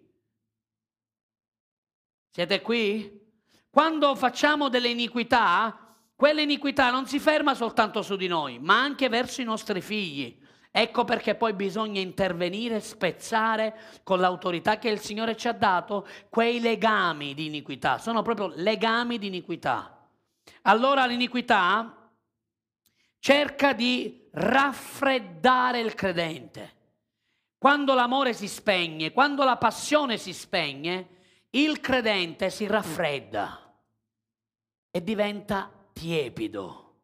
[2.31, 3.23] Siete qui?
[3.71, 9.09] Quando facciamo delle iniquità, quella iniquità non si ferma soltanto su di noi, ma anche
[9.09, 10.41] verso i nostri figli.
[10.71, 16.59] Ecco perché poi bisogna intervenire, spezzare con l'autorità che il Signore ci ha dato quei
[16.59, 17.99] legami di iniquità.
[17.99, 20.09] Sono proprio legami di iniquità.
[20.63, 22.04] Allora l'iniquità
[23.25, 26.73] cerca di raffreddare il credente.
[27.57, 33.75] Quando l'amore si spegne, quando la passione si spegne, il credente si raffredda
[34.91, 36.97] e diventa tiepido.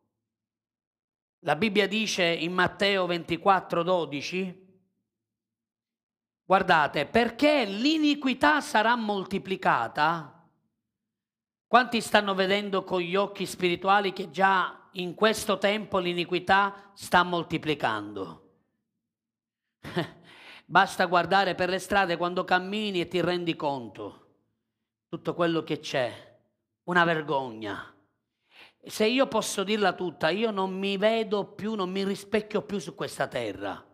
[1.47, 4.83] La Bibbia dice in Matteo 24, 12,
[6.45, 10.47] guardate, perché l'iniquità sarà moltiplicata,
[11.67, 18.49] quanti stanno vedendo con gli occhi spirituali che già in questo tempo l'iniquità sta moltiplicando.
[20.67, 24.21] Basta guardare per le strade quando cammini e ti rendi conto
[25.11, 26.39] tutto quello che c'è,
[26.85, 27.93] una vergogna.
[28.81, 32.95] Se io posso dirla tutta, io non mi vedo più, non mi rispecchio più su
[32.95, 33.85] questa terra.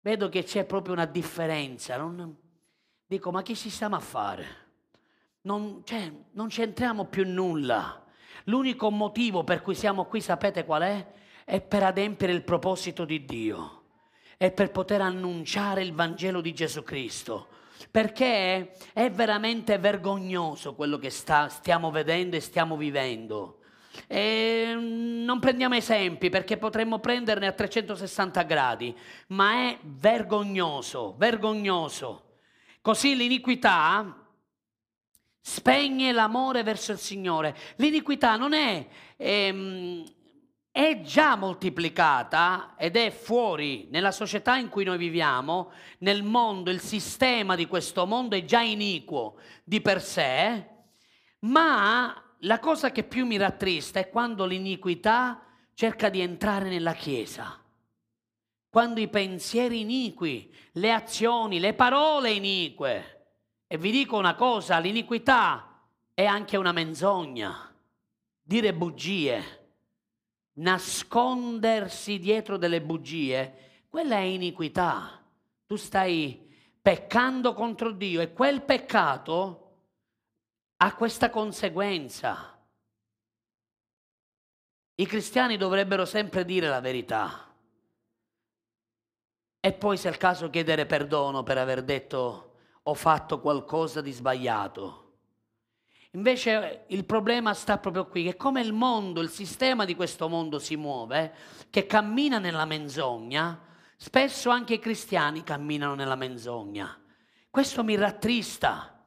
[0.00, 1.98] Vedo che c'è proprio una differenza.
[1.98, 2.34] Non,
[3.04, 4.46] dico, ma chi si stiamo a fare?
[5.42, 8.01] Non, cioè, non c'entriamo più nulla.
[8.44, 11.06] L'unico motivo per cui siamo qui, sapete qual è?
[11.44, 13.82] È per adempiere il proposito di Dio,
[14.36, 17.48] è per poter annunciare il Vangelo di Gesù Cristo.
[17.90, 23.58] Perché è veramente vergognoso quello che sta, stiamo vedendo e stiamo vivendo.
[24.06, 28.96] E non prendiamo esempi perché potremmo prenderne a 360 gradi,
[29.28, 32.36] ma è vergognoso, vergognoso.
[32.80, 34.21] Così l'iniquità
[35.42, 37.56] spegne l'amore verso il Signore.
[37.76, 38.86] L'iniquità non è,
[39.16, 40.04] ehm,
[40.70, 46.80] è già moltiplicata ed è fuori nella società in cui noi viviamo, nel mondo, il
[46.80, 50.66] sistema di questo mondo è già iniquo di per sé,
[51.40, 55.42] ma la cosa che più mi rattrista è quando l'iniquità
[55.74, 57.60] cerca di entrare nella Chiesa.
[58.70, 63.21] Quando i pensieri iniqui, le azioni, le parole inique,
[63.72, 65.80] e vi dico una cosa, l'iniquità
[66.12, 67.74] è anche una menzogna,
[68.42, 69.70] dire bugie,
[70.56, 75.24] nascondersi dietro delle bugie, quella è iniquità.
[75.64, 79.76] Tu stai peccando contro Dio e quel peccato
[80.76, 82.62] ha questa conseguenza.
[84.96, 87.50] I cristiani dovrebbero sempre dire la verità
[89.60, 92.51] e poi se è il caso chiedere perdono per aver detto
[92.84, 94.98] ho fatto qualcosa di sbagliato.
[96.14, 100.58] Invece il problema sta proprio qui, che come il mondo, il sistema di questo mondo
[100.58, 101.32] si muove,
[101.70, 103.58] che cammina nella menzogna,
[103.96, 107.00] spesso anche i cristiani camminano nella menzogna.
[107.48, 109.02] Questo mi rattrista,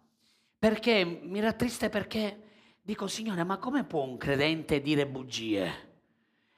[0.58, 2.42] perché mi rattrista perché
[2.82, 5.94] dico, Signore, ma come può un credente dire bugie?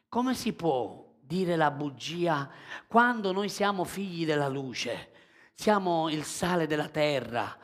[0.08, 2.50] Come si può dire la bugia
[2.88, 5.12] quando noi siamo figli della luce?
[5.60, 7.58] Siamo il sale della terra.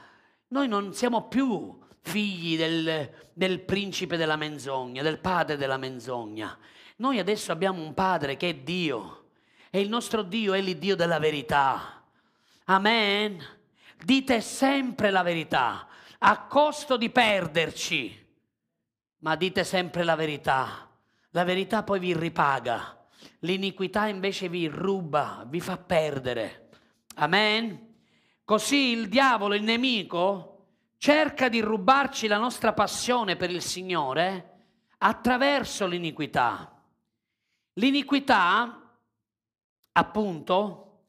[0.48, 6.58] Noi non siamo più figli del, del, principe della menzogna, del padre della menzogna.
[6.98, 9.30] Noi adesso abbiamo un padre che è Dio
[9.70, 12.04] e il nostro Dio è il Dio della verità.
[12.66, 13.42] Amen.
[14.04, 15.88] Dite sempre la verità,
[16.18, 18.28] a costo di perderci,
[19.20, 20.90] ma dite sempre la verità.
[21.30, 23.06] La verità poi vi ripaga,
[23.40, 26.63] l'iniquità invece vi ruba, vi fa perdere.
[27.16, 27.92] Amen.
[28.44, 30.66] Così il diavolo, il nemico,
[30.98, 34.52] cerca di rubarci la nostra passione per il Signore
[34.98, 36.82] attraverso l'iniquità.
[37.74, 38.96] L'iniquità,
[39.92, 41.04] appunto,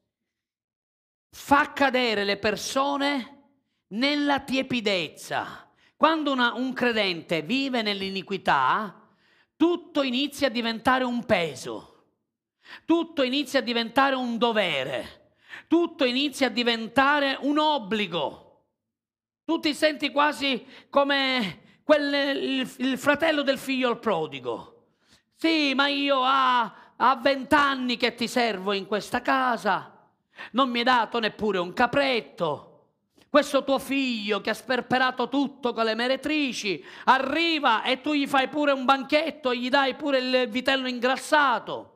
[1.31, 3.43] fa cadere le persone
[3.89, 5.69] nella tiepidezza.
[5.97, 9.01] Quando una, un credente vive nell'iniquità,
[9.57, 12.05] tutto inizia a diventare un peso,
[12.85, 15.24] tutto inizia a diventare un dovere
[15.75, 18.67] tutto inizia a diventare un obbligo.
[19.45, 24.85] Tu ti senti quasi come quel, il, il, fratello del figlio prodigo.
[25.35, 30.09] Sì, ma io a vent'anni che ti servo in questa casa,
[30.53, 32.91] non mi hai dato neppure un capretto.
[33.29, 38.47] Questo tuo figlio che ha sperperato tutto con le meretrici arriva e tu gli fai
[38.47, 41.94] pure un banchetto e gli dai pure il vitello ingrassato.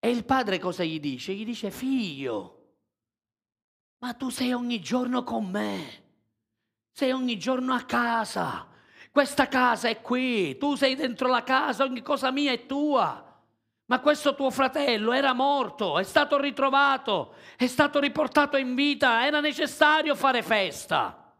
[0.00, 1.34] E il padre cosa gli dice?
[1.34, 2.56] Gli dice, figlio,
[3.98, 6.02] ma tu sei ogni giorno con me,
[6.90, 8.66] sei ogni giorno a casa,
[9.10, 13.26] questa casa è qui, tu sei dentro la casa, ogni cosa mia è tua.
[13.86, 19.40] Ma questo tuo fratello era morto, è stato ritrovato, è stato riportato in vita, era
[19.40, 21.34] necessario fare festa.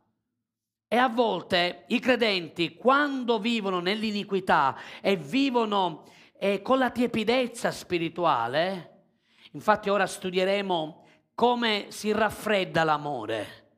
[0.89, 6.03] E a volte i credenti, quando vivono nell'iniquità e vivono
[6.43, 9.03] e con la tiepidezza spirituale,
[9.51, 13.69] infatti ora studieremo come si raffredda l'amore,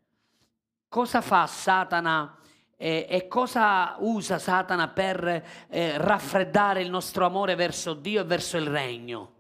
[0.89, 2.39] cosa fa Satana
[2.77, 8.57] eh, e cosa usa Satana per eh, raffreddare il nostro amore verso Dio e verso
[8.57, 9.33] il regno.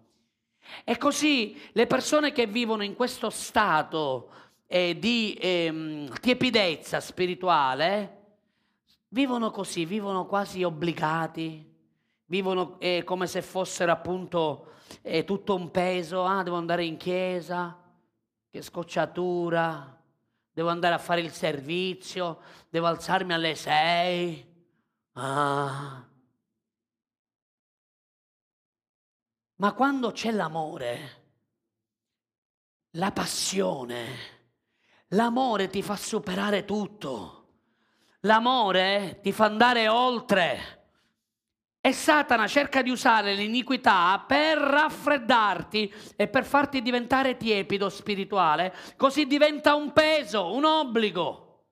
[0.83, 4.31] E così le persone che vivono in questo stato
[4.67, 8.17] eh, di ehm, tiepidezza spirituale
[9.11, 11.71] vivono così, vivono quasi obbligati,
[12.33, 14.73] vivono eh, come se fossero appunto
[15.03, 17.79] eh, tutto un peso, ah, devo andare in chiesa,
[18.49, 20.03] che scocciatura,
[20.51, 24.51] devo andare a fare il servizio, devo alzarmi alle sei.
[25.13, 26.09] Ah.
[29.57, 31.25] Ma quando c'è l'amore,
[32.93, 34.07] la passione,
[35.09, 37.41] l'amore ti fa superare tutto.
[38.21, 40.82] L'amore ti fa andare oltre.
[41.85, 49.27] E Satana cerca di usare l'iniquità per raffreddarti e per farti diventare tiepido spirituale, così
[49.27, 51.65] diventa un peso, un obbligo,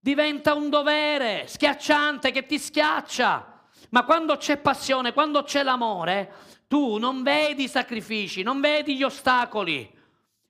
[0.00, 3.68] diventa un dovere schiacciante che ti schiaccia.
[3.90, 6.32] Ma quando c'è passione, quando c'è l'amore,
[6.66, 9.86] tu non vedi i sacrifici, non vedi gli ostacoli,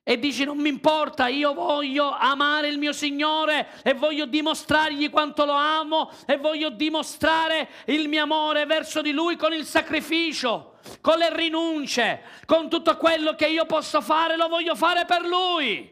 [0.03, 5.45] e dici non mi importa, io voglio amare il mio Signore e voglio dimostrargli quanto
[5.45, 11.17] lo amo e voglio dimostrare il mio amore verso di Lui con il sacrificio, con
[11.17, 15.89] le rinunce, con tutto quello che io posso fare, lo voglio fare per Lui.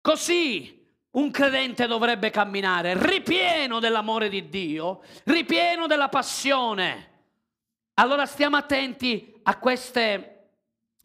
[0.00, 7.10] Così un credente dovrebbe camminare, ripieno dell'amore di Dio, ripieno della passione.
[7.94, 10.33] Allora stiamo attenti a queste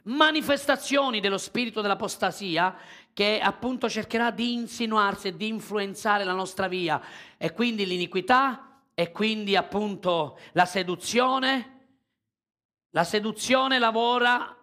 [0.09, 2.75] manifestazioni dello spirito dell'apostasia
[3.13, 7.01] che appunto cercherà di insinuarsi e di influenzare la nostra via
[7.37, 11.77] e quindi l'iniquità e quindi appunto la seduzione.
[12.91, 14.55] La seduzione lavora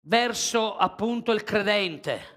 [0.00, 2.32] verso appunto il credente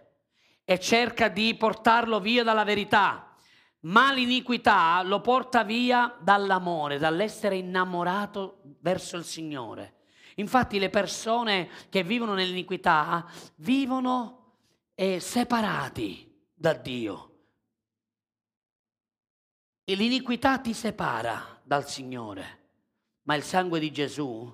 [0.64, 3.36] e cerca di portarlo via dalla verità,
[3.82, 9.97] ma l'iniquità lo porta via dall'amore, dall'essere innamorato verso il Signore.
[10.40, 13.26] Infatti le persone che vivono nell'iniquità
[13.56, 14.56] vivono
[14.94, 17.32] eh, separati da Dio.
[19.84, 22.66] E l'iniquità ti separa dal Signore,
[23.24, 24.54] ma il sangue di Gesù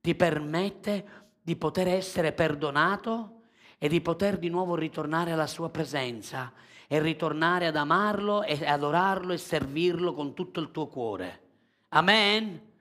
[0.00, 3.42] ti permette di poter essere perdonato
[3.78, 6.52] e di poter di nuovo ritornare alla sua presenza
[6.86, 11.40] e ritornare ad amarlo e adorarlo e servirlo con tutto il tuo cuore.
[11.88, 12.72] Amen.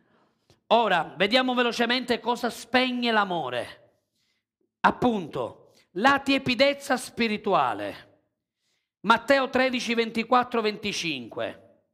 [0.73, 3.81] Ora, vediamo velocemente cosa spegne l'amore.
[4.79, 8.21] Appunto, la tiepidezza spirituale.
[9.01, 11.85] Matteo 13, 24, 25.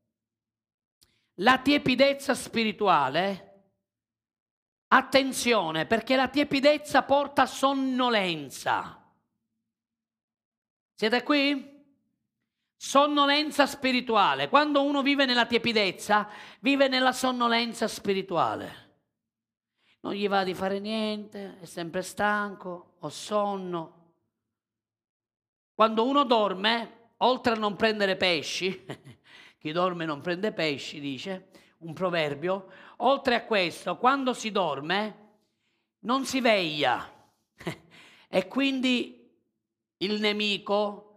[1.39, 3.71] La tiepidezza spirituale,
[4.87, 9.11] attenzione, perché la tiepidezza porta sonnolenza.
[10.95, 11.78] Siete qui?
[12.81, 14.47] Sonnolenza spirituale.
[14.47, 16.29] Quando uno vive nella tiepidezza,
[16.61, 18.87] vive nella sonnolenza spirituale.
[19.99, 24.13] Non gli va di fare niente, è sempre stanco, ho sonno.
[25.73, 28.85] Quando uno dorme, oltre a non prendere pesci,
[29.59, 31.49] chi dorme non prende pesci, dice
[31.79, 35.27] un proverbio, oltre a questo, quando si dorme,
[36.03, 37.05] non si veglia
[38.29, 39.29] e quindi
[39.97, 41.08] il nemico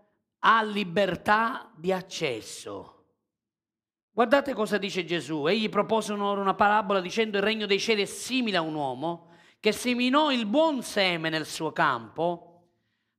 [0.45, 3.05] ha libertà di accesso.
[4.11, 5.47] Guardate cosa dice Gesù.
[5.47, 9.31] Egli propose un'ora una parabola dicendo il regno dei cieli è simile a un uomo
[9.61, 12.71] che seminò il buon seme nel suo campo,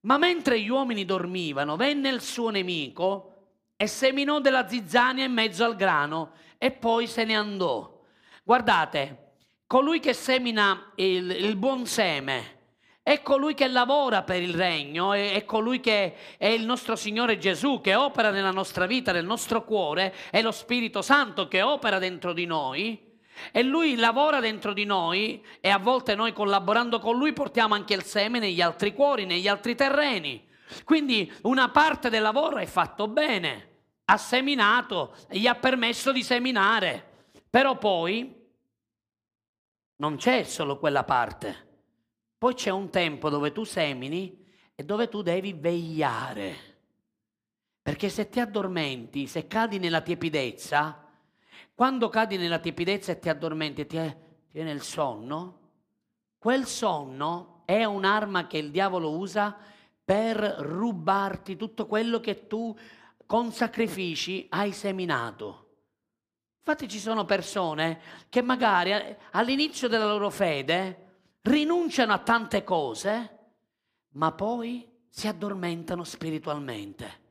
[0.02, 3.30] ma mentre gli uomini dormivano venne il suo nemico
[3.78, 8.02] e seminò della zizzania in mezzo al grano e poi se ne andò.
[8.44, 12.63] Guardate, colui che semina il, il buon seme
[13.04, 17.38] è colui che lavora per il regno, è, è, colui che è il nostro Signore
[17.38, 22.00] Gesù, che opera nella nostra vita, nel nostro cuore, è lo Spirito Santo che opera
[22.00, 23.12] dentro di noi.
[23.52, 27.94] E lui lavora dentro di noi e a volte noi collaborando con lui portiamo anche
[27.94, 30.48] il seme negli altri cuori, negli altri terreni.
[30.86, 33.70] Quindi una parte del lavoro è fatto bene,
[34.06, 38.34] ha seminato, gli ha permesso di seminare, però poi
[39.98, 41.63] non c'è solo quella parte
[42.44, 46.56] poi c'è un tempo dove tu semini e dove tu devi vegliare.
[47.82, 51.08] Perché se ti addormenti, se cadi nella tiepidezza,
[51.74, 54.16] quando cadi nella tiepidezza e ti addormenti e ti, ti
[54.52, 55.60] viene il sonno,
[56.38, 59.56] quel sonno è un'arma che il diavolo usa
[60.04, 62.78] per rubarti tutto quello che tu
[63.26, 65.76] con sacrifici hai seminato.
[66.58, 68.92] Infatti ci sono persone che magari
[69.32, 71.03] all'inizio della loro fede
[71.44, 73.40] rinunciano a tante cose,
[74.12, 77.22] ma poi si addormentano spiritualmente.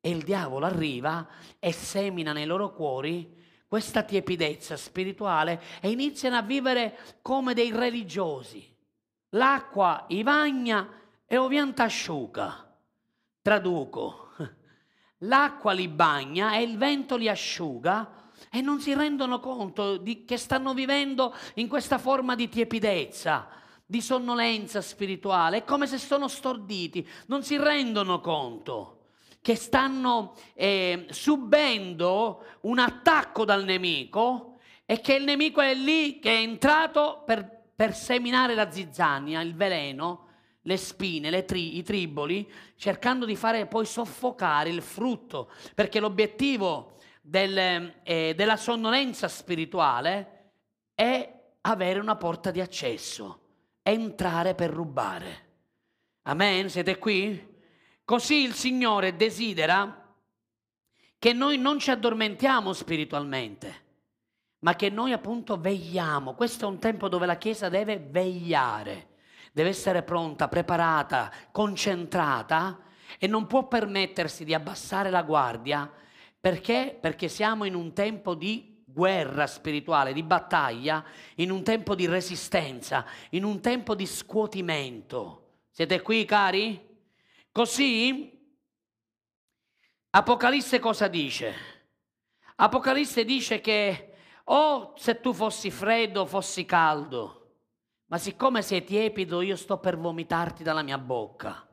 [0.00, 1.28] E il diavolo arriva
[1.58, 8.66] e semina nei loro cuori questa tiepidezza spirituale e iniziano a vivere come dei religiosi.
[9.30, 10.88] L'acqua i bagna
[11.26, 12.66] e ovviamente asciuga.
[13.42, 14.30] Traduco,
[15.18, 18.19] l'acqua li bagna e il vento li asciuga
[18.50, 23.48] e non si rendono conto di, che stanno vivendo in questa forma di tiepidezza,
[23.86, 28.96] di sonnolenza spirituale, è come se sono storditi, non si rendono conto
[29.42, 36.30] che stanno eh, subendo un attacco dal nemico e che il nemico è lì che
[36.30, 40.26] è entrato per, per seminare la zizzania, il veleno,
[40.62, 46.98] le spine, le tri, i triboli, cercando di fare poi soffocare il frutto, perché l'obiettivo
[47.20, 50.52] del, eh, della sonnolenza spirituale
[50.94, 53.40] è avere una porta di accesso,
[53.82, 55.48] entrare per rubare.
[56.22, 56.68] Amen?
[56.68, 57.48] Siete qui?
[58.04, 60.14] Così il Signore desidera
[61.18, 63.84] che noi non ci addormentiamo spiritualmente,
[64.60, 66.34] ma che noi appunto vegliamo.
[66.34, 69.08] Questo è un tempo dove la Chiesa deve vegliare,
[69.52, 72.80] deve essere pronta, preparata, concentrata
[73.18, 75.90] e non può permettersi di abbassare la guardia
[76.40, 76.96] perché?
[76.98, 81.04] Perché siamo in un tempo di guerra spirituale, di battaglia,
[81.36, 85.58] in un tempo di resistenza, in un tempo di scuotimento.
[85.70, 86.88] Siete qui, cari?
[87.52, 88.40] Così,
[90.12, 91.54] Apocalisse cosa dice?
[92.56, 94.06] Apocalisse dice che
[94.44, 97.58] o oh, se tu fossi freddo, fossi caldo,
[98.06, 101.64] ma siccome sei tiepido, io sto per vomitarti dalla mia bocca.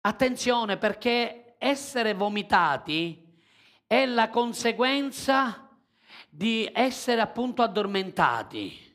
[0.00, 3.22] Attenzione perché essere vomitati
[3.86, 5.68] è la conseguenza
[6.28, 8.90] di essere appunto addormentati.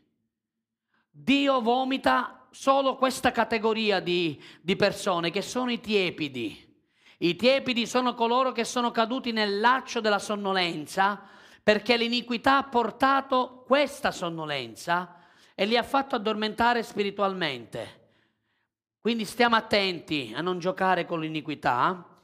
[1.10, 6.66] Dio vomita solo questa categoria di, di persone che sono i tiepidi.
[7.20, 11.22] I tiepidi sono coloro che sono caduti nel laccio della sonnolenza
[11.64, 15.16] perché l'iniquità ha portato questa sonnolenza
[15.56, 18.10] e li ha fatto addormentare spiritualmente.
[19.00, 22.17] Quindi stiamo attenti a non giocare con l'iniquità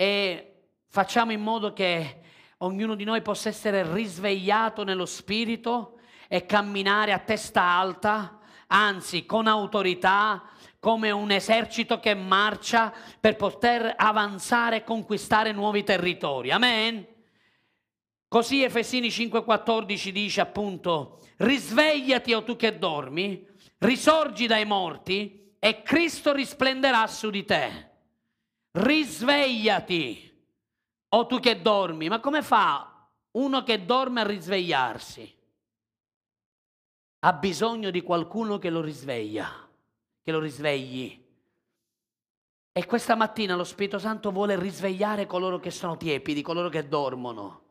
[0.00, 2.22] e facciamo in modo che
[2.58, 8.38] ognuno di noi possa essere risvegliato nello spirito e camminare a testa alta,
[8.68, 10.42] anzi con autorità,
[10.78, 16.50] come un esercito che marcia per poter avanzare e conquistare nuovi territori.
[16.50, 17.06] Amen.
[18.26, 23.46] Così Efesini 5:14 dice appunto, risvegliati o tu che dormi,
[23.76, 27.89] risorgi dai morti e Cristo risplenderà su di te.
[28.72, 30.28] Risvegliati
[31.08, 32.08] o tu che dormi.
[32.08, 35.38] Ma come fa uno che dorme a risvegliarsi?
[37.20, 39.68] Ha bisogno di qualcuno che lo risveglia
[40.22, 41.18] che lo risvegli.
[42.72, 47.62] E questa mattina lo Spirito Santo vuole risvegliare coloro che sono tiepidi, coloro che dormono.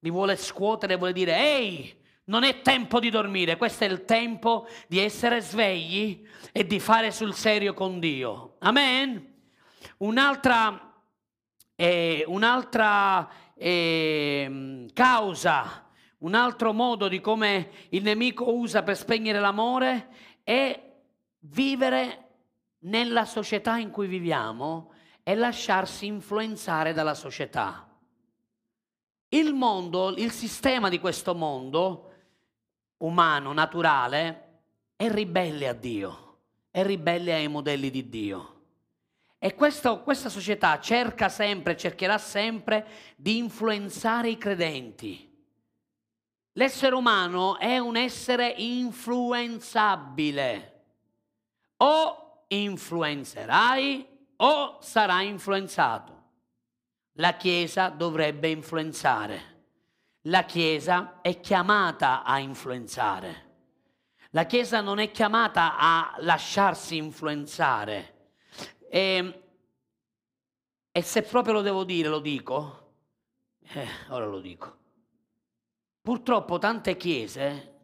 [0.00, 4.68] Li vuole scuotere, vuole dire, ehi, non è tempo di dormire, questo è il tempo
[4.88, 8.56] di essere svegli e di fare sul serio con Dio.
[8.58, 9.34] Amen.
[9.98, 10.92] Un'altra,
[11.74, 15.86] eh, un'altra eh, causa,
[16.18, 20.08] un altro modo di come il nemico usa per spegnere l'amore
[20.44, 20.94] è
[21.40, 22.22] vivere
[22.80, 27.88] nella società in cui viviamo e lasciarsi influenzare dalla società.
[29.28, 32.12] Il mondo, il sistema di questo mondo
[32.98, 34.60] umano, naturale,
[34.96, 36.38] è ribelle a Dio,
[36.70, 38.55] è ribelle ai modelli di Dio.
[39.46, 42.84] E questo, questa società cerca sempre, cercherà sempre
[43.14, 45.32] di influenzare i credenti.
[46.54, 50.82] L'essere umano è un essere influenzabile
[51.76, 56.24] o influenzerai o sarai influenzato.
[57.12, 59.54] La Chiesa dovrebbe influenzare.
[60.22, 63.44] La Chiesa è chiamata a influenzare.
[64.30, 68.14] La Chiesa non è chiamata a lasciarsi influenzare.
[68.88, 69.42] E,
[70.92, 72.92] e se proprio lo devo dire, lo dico.
[73.60, 74.76] Eh, ora lo dico.
[76.00, 77.74] Purtroppo tante chiese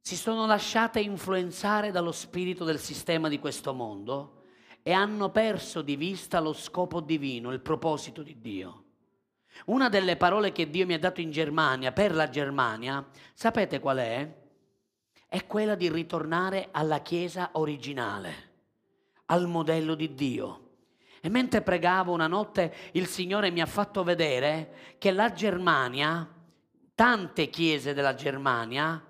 [0.00, 4.42] si sono lasciate influenzare dallo spirito del sistema di questo mondo
[4.82, 8.84] e hanno perso di vista lo scopo divino, il proposito di Dio.
[9.66, 13.98] Una delle parole che Dio mi ha dato in Germania, per la Germania, sapete qual
[13.98, 14.40] è?
[15.28, 18.51] È quella di ritornare alla Chiesa originale,
[19.32, 20.58] al modello di Dio.
[21.20, 26.28] E mentre pregavo una notte il Signore mi ha fatto vedere che la Germania,
[26.94, 29.02] tante chiese della Germania,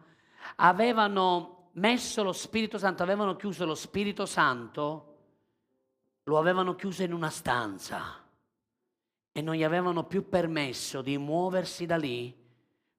[0.57, 5.09] avevano messo lo Spirito Santo, avevano chiuso lo Spirito Santo,
[6.25, 8.21] lo avevano chiuso in una stanza
[9.33, 12.41] e non gli avevano più permesso di muoversi da lì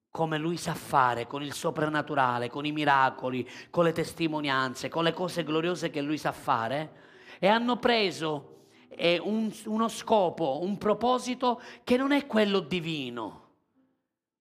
[0.09, 5.13] come lui sa fare, con il soprannaturale, con i miracoli, con le testimonianze, con le
[5.13, 7.12] cose gloriose che lui sa fare,
[7.43, 13.41] e hanno preso eh, un, uno scopo, un proposito che non è quello divino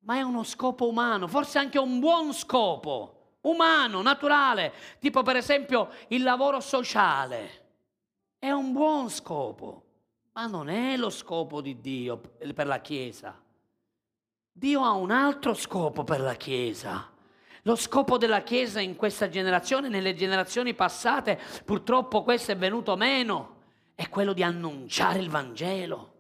[0.05, 5.90] ma è uno scopo umano, forse anche un buon scopo, umano, naturale, tipo per esempio
[6.09, 7.61] il lavoro sociale.
[8.38, 9.84] È un buon scopo,
[10.32, 12.20] ma non è lo scopo di Dio
[12.53, 13.40] per la Chiesa.
[14.50, 17.11] Dio ha un altro scopo per la Chiesa.
[17.62, 23.56] Lo scopo della Chiesa in questa generazione, nelle generazioni passate, purtroppo questo è venuto meno,
[23.94, 26.14] è quello di annunciare il Vangelo,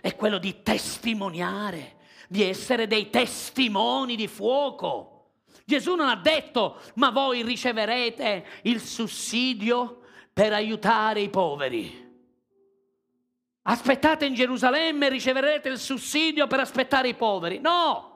[0.00, 1.96] è quello di testimoniare
[2.28, 5.12] di essere dei testimoni di fuoco.
[5.64, 12.04] Gesù non ha detto, ma voi riceverete il sussidio per aiutare i poveri.
[13.62, 17.58] Aspettate in Gerusalemme e riceverete il sussidio per aspettare i poveri.
[17.58, 18.15] No!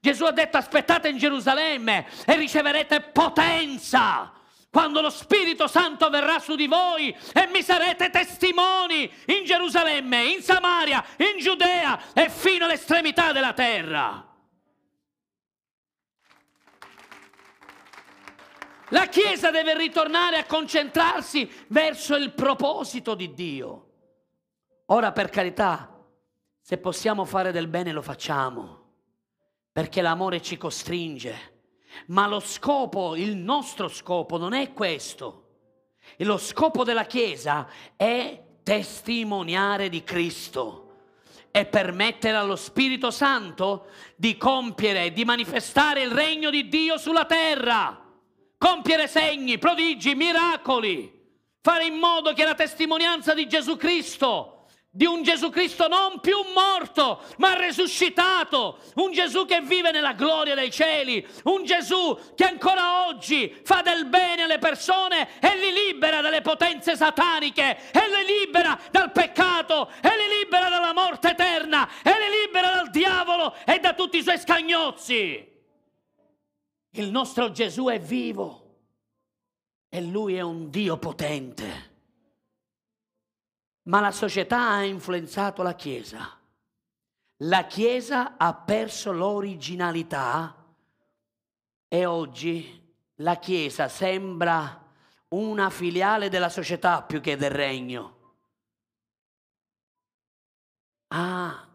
[0.00, 4.32] Gesù ha detto aspettate in Gerusalemme e riceverete potenza
[4.70, 10.42] quando lo Spirito Santo verrà su di voi e mi sarete testimoni in Gerusalemme, in
[10.42, 14.26] Samaria, in Giudea e fino all'estremità della terra.
[18.92, 23.86] La Chiesa deve ritornare a concentrarsi verso il proposito di Dio.
[24.86, 25.96] Ora, per carità,
[26.60, 28.79] se possiamo fare del bene lo facciamo,
[29.72, 31.58] perché l'amore ci costringe.
[32.06, 35.46] Ma lo scopo, il nostro scopo non è questo.
[36.16, 40.86] E lo scopo della Chiesa è testimoniare di Cristo
[41.50, 48.00] e permettere allo Spirito Santo di compiere, di manifestare il regno di Dio sulla terra,
[48.56, 51.12] compiere segni, prodigi, miracoli,
[51.60, 54.59] fare in modo che la testimonianza di Gesù Cristo
[54.92, 60.56] di un Gesù Cristo non più morto, ma risuscitato, un Gesù che vive nella gloria
[60.56, 66.20] dei cieli, un Gesù che ancora oggi fa del bene alle persone e li libera
[66.20, 72.10] dalle potenze sataniche, e li libera dal peccato, e li libera dalla morte eterna, e
[72.10, 75.48] li libera dal diavolo e da tutti i suoi scagnozzi.
[76.94, 78.58] Il nostro Gesù è vivo
[79.88, 81.89] e lui è un Dio potente
[83.84, 86.38] ma la società ha influenzato la Chiesa.
[87.44, 90.54] La Chiesa ha perso l'originalità
[91.88, 92.78] e oggi
[93.16, 94.84] la Chiesa sembra
[95.28, 98.18] una filiale della società più che del regno.
[101.08, 101.66] Ah,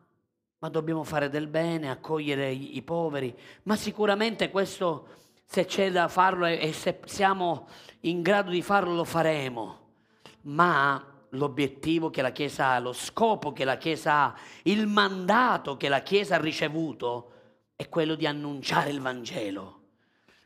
[0.60, 5.08] ma dobbiamo fare del bene, accogliere i, poveri, ma sicuramente questo,
[5.46, 7.68] se c'è da farlo e se siamo
[8.02, 9.84] in grado di farlo, lo faremo.
[10.42, 15.90] Ma l'obiettivo che la Chiesa ha, lo scopo che la Chiesa ha, il mandato che
[15.90, 17.32] la Chiesa ha ricevuto
[17.76, 19.82] è quello di annunciare il Vangelo,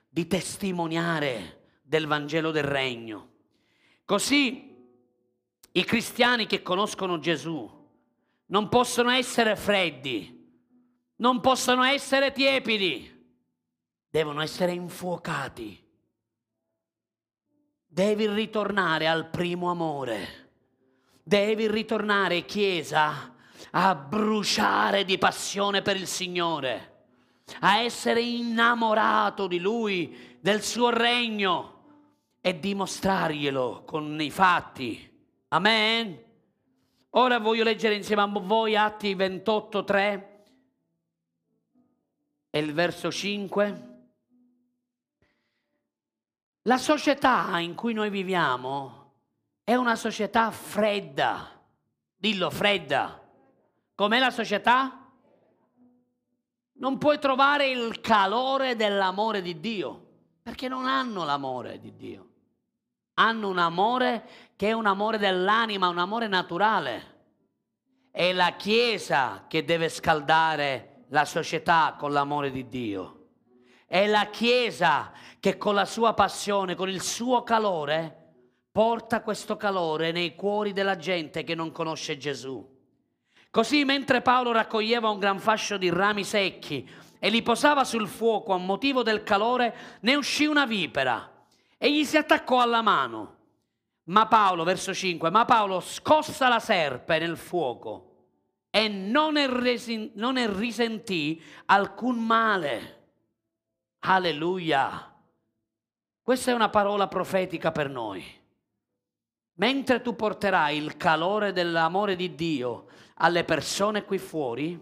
[0.09, 3.29] di testimoniare del Vangelo del Regno.
[4.05, 4.75] Così
[5.71, 7.77] i cristiani che conoscono Gesù
[8.47, 10.37] non possono essere freddi,
[11.17, 13.17] non possono essere tiepidi,
[14.09, 15.87] devono essere infuocati.
[17.85, 20.38] Devi ritornare al primo amore
[21.29, 23.35] Devi ritornare, Chiesa,
[23.69, 27.03] a bruciare di passione per il Signore,
[27.59, 31.83] a essere innamorato di Lui, del suo regno
[32.41, 35.07] e dimostrarglielo con i fatti.
[35.49, 36.19] Amen.
[37.11, 40.43] Ora voglio leggere insieme a voi Atti 28, 3
[42.49, 43.99] e il verso 5.
[46.63, 48.98] La società in cui noi viviamo
[49.69, 51.61] è una società fredda.
[52.17, 53.21] Dillo, fredda.
[53.93, 55.11] Com'è la società?
[56.71, 60.07] Non puoi trovare il calore dell'amore di Dio,
[60.41, 62.29] perché non hanno l'amore di Dio.
[63.13, 67.17] Hanno un amore che è un amore dell'anima, un amore naturale.
[68.09, 73.27] È la Chiesa che deve scaldare la società con l'amore di Dio.
[73.85, 78.18] È la Chiesa che con la sua passione, con il suo calore,
[78.79, 82.65] porta questo calore nei cuori della gente che non conosce Gesù.
[83.51, 88.53] Così mentre Paolo raccoglieva un gran fascio di rami secchi e li posava sul fuoco
[88.53, 91.29] a motivo del calore, ne uscì una vipera
[91.77, 93.35] e gli si attaccò alla mano.
[94.05, 98.27] Ma Paolo, verso 5, ma Paolo scossa la serpe nel fuoco
[98.69, 103.07] e non ne, resi, non ne risentì alcun male.
[104.03, 105.13] Alleluia.
[106.21, 108.38] Questa è una parola profetica per noi
[109.59, 114.79] mentre tu porterai il calore dell'amore di Dio alle persone qui fuori,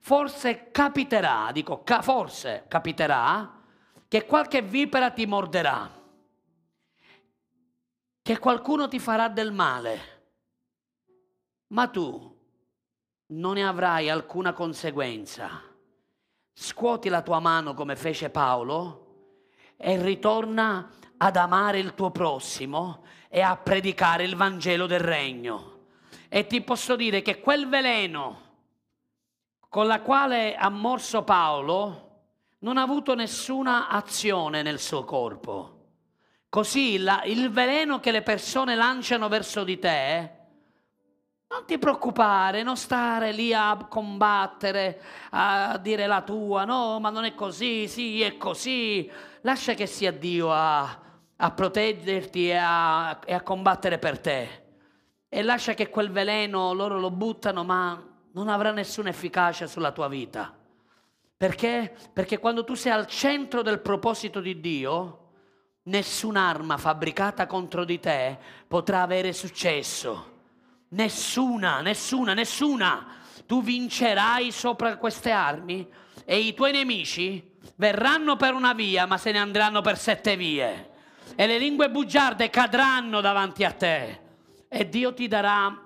[0.00, 3.60] forse capiterà, dico ca- forse capiterà,
[4.06, 5.90] che qualche vipera ti morderà,
[8.22, 10.12] che qualcuno ti farà del male,
[11.68, 12.32] ma tu
[13.26, 15.60] non ne avrai alcuna conseguenza.
[16.56, 19.00] Scuoti la tua mano come fece Paolo
[19.76, 23.02] e ritorna ad amare il tuo prossimo
[23.34, 25.86] e a predicare il Vangelo del Regno.
[26.28, 28.42] E ti posso dire che quel veleno
[29.68, 32.10] con la quale ha morso Paolo
[32.60, 35.78] non ha avuto nessuna azione nel suo corpo.
[36.48, 40.30] Così la, il veleno che le persone lanciano verso di te,
[41.48, 47.24] non ti preoccupare, non stare lì a combattere, a dire la tua, no, ma non
[47.24, 49.10] è così, sì, è così.
[49.40, 51.02] Lascia che sia Dio a,
[51.44, 54.62] a proteggerti e a, e a combattere per te.
[55.28, 60.08] E lascia che quel veleno loro lo buttano, ma non avrà nessuna efficacia sulla tua
[60.08, 60.56] vita.
[61.36, 61.94] Perché?
[62.14, 65.18] Perché quando tu sei al centro del proposito di Dio,
[65.82, 70.32] nessun'arma fabbricata contro di te potrà avere successo.
[70.88, 73.06] Nessuna, nessuna, nessuna.
[73.44, 75.86] Tu vincerai sopra queste armi
[76.24, 80.92] e i tuoi nemici verranno per una via, ma se ne andranno per sette vie
[81.36, 84.20] e le lingue bugiarde cadranno davanti a te
[84.68, 85.76] e Dio ti darà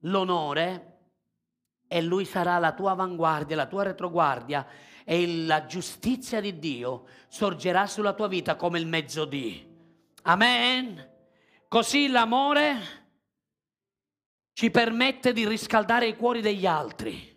[0.00, 0.84] l'onore
[1.86, 4.66] e lui sarà la tua avanguardia, la tua retroguardia
[5.04, 9.66] e la giustizia di Dio sorgerà sulla tua vita come il mezzodì.
[10.22, 11.16] Amen.
[11.66, 12.76] Così l'amore
[14.52, 17.36] ci permette di riscaldare i cuori degli altri,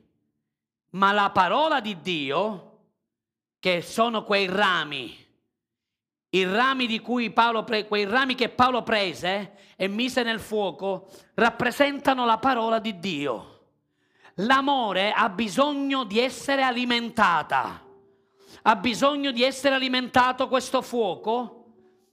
[0.91, 2.67] ma la parola di Dio,
[3.59, 5.15] che sono quei rami
[6.31, 11.09] i rami, di cui Paolo pre- quei rami che Paolo prese e mise nel fuoco
[11.33, 13.47] rappresentano la parola di Dio.
[14.35, 17.83] L'amore ha bisogno di essere alimentata,
[18.61, 21.57] ha bisogno di essere alimentato questo fuoco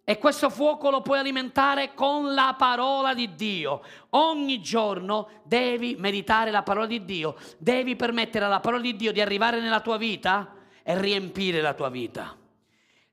[0.03, 3.83] e questo fuoco lo puoi alimentare con la parola di Dio.
[4.11, 9.21] Ogni giorno devi meditare la parola di Dio, devi permettere alla parola di Dio di
[9.21, 12.37] arrivare nella tua vita e riempire la tua vita.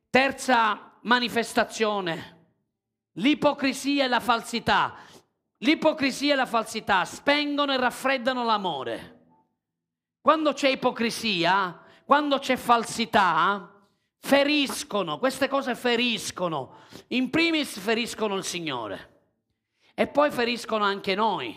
[0.10, 2.48] Terza manifestazione,
[3.14, 4.96] l'ipocrisia e la falsità.
[5.60, 9.14] L'ipocrisia e la falsità spengono e raffreddano l'amore.
[10.22, 13.72] Quando c'è ipocrisia, quando c'è falsità,
[14.20, 16.82] feriscono, queste cose feriscono.
[17.08, 19.22] In primis feriscono il Signore
[19.94, 21.56] e poi feriscono anche noi.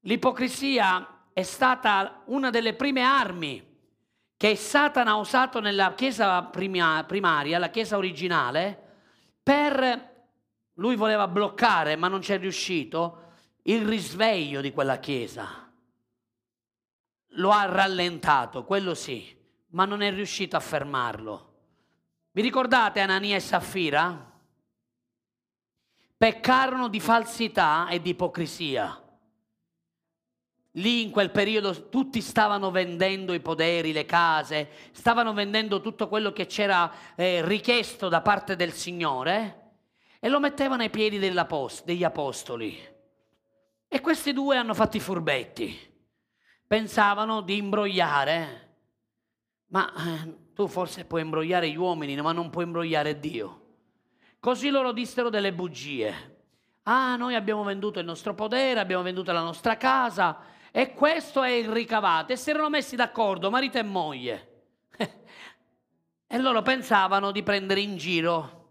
[0.00, 3.71] L'ipocrisia è stata una delle prime armi
[4.42, 8.76] che Satana ha usato nella chiesa primaria, la chiesa originale,
[9.40, 10.24] per,
[10.74, 15.72] lui voleva bloccare, ma non c'è riuscito, il risveglio di quella chiesa.
[17.34, 19.32] Lo ha rallentato, quello sì,
[19.68, 21.52] ma non è riuscito a fermarlo.
[22.32, 24.28] Vi ricordate Anania e Saffira?
[26.16, 29.01] Peccarono di falsità e di ipocrisia.
[30.76, 36.32] Lì in quel periodo tutti stavano vendendo i poderi, le case, stavano vendendo tutto quello
[36.32, 39.72] che c'era eh, richiesto da parte del Signore
[40.18, 42.90] e lo mettevano ai piedi degli apostoli.
[43.86, 45.90] E questi due hanno fatto i furbetti.
[46.66, 48.76] Pensavano di imbrogliare,
[49.66, 53.60] ma eh, tu forse puoi imbrogliare gli uomini, ma non puoi imbrogliare Dio.
[54.40, 56.30] Così loro dissero delle bugie.
[56.84, 61.50] Ah, noi abbiamo venduto il nostro potere, abbiamo venduto la nostra casa e questo è
[61.50, 62.32] il ricavato.
[62.32, 64.64] E si erano messi d'accordo, marito e moglie.
[66.26, 68.70] e loro pensavano di prendere in giro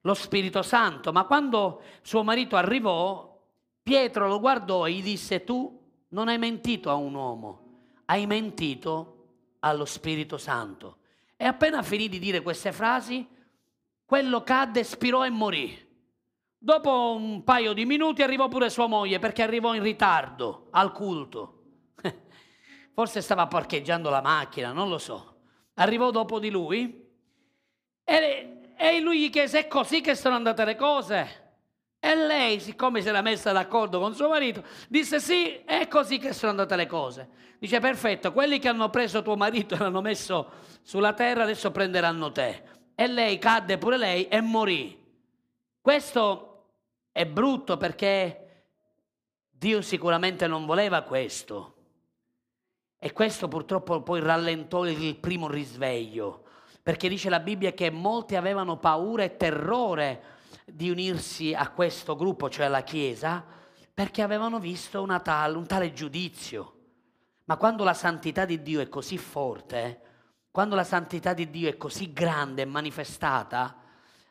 [0.00, 1.12] lo Spirito Santo.
[1.12, 3.38] Ma quando suo marito arrivò,
[3.82, 5.78] Pietro lo guardò e gli disse, tu
[6.08, 9.26] non hai mentito a un uomo, hai mentito
[9.60, 10.98] allo Spirito Santo.
[11.36, 13.28] E appena finì di dire queste frasi,
[14.06, 15.90] quello cadde, spirò e morì.
[16.64, 21.62] Dopo un paio di minuti arrivò pure sua moglie perché arrivò in ritardo al culto.
[22.94, 25.38] Forse stava parcheggiando la macchina, non lo so.
[25.74, 27.04] Arrivò dopo di lui
[28.04, 31.40] e, e lui gli chiese: È così che sono andate le cose?
[31.98, 36.32] E lei, siccome si era messa d'accordo con suo marito, disse: Sì, è così che
[36.32, 37.28] sono andate le cose.
[37.58, 40.48] Dice: Perfetto, quelli che hanno preso tuo marito e l'hanno messo
[40.82, 42.62] sulla terra adesso prenderanno te.
[42.94, 44.96] E lei cadde pure lei e morì.
[45.80, 46.50] Questo
[47.12, 48.64] è brutto perché
[49.50, 51.74] Dio sicuramente non voleva questo.
[52.98, 56.44] E questo purtroppo poi rallentò il primo risveglio,
[56.82, 60.22] perché dice la Bibbia che molti avevano paura e terrore
[60.64, 63.44] di unirsi a questo gruppo, cioè alla Chiesa,
[63.92, 66.76] perché avevano visto tal, un tale giudizio.
[67.44, 70.00] Ma quando la santità di Dio è così forte,
[70.50, 73.76] quando la santità di Dio è così grande e manifestata,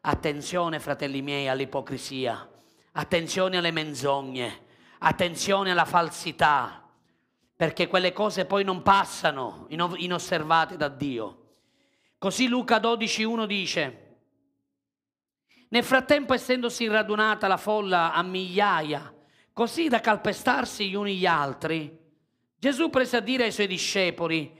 [0.02, 2.48] attenzione fratelli miei all'ipocrisia,
[2.94, 4.66] attenzione alle menzogne,
[5.00, 6.90] attenzione alla falsità,
[7.56, 11.38] perché quelle cose poi non passano inosservate da Dio.
[12.18, 14.16] Così Luca 12.1 dice,
[15.70, 19.14] nel frattempo essendosi radunata la folla a migliaia,
[19.54, 22.00] così da calpestarsi gli uni gli altri,
[22.58, 24.56] Gesù prese a dire ai suoi discepoli,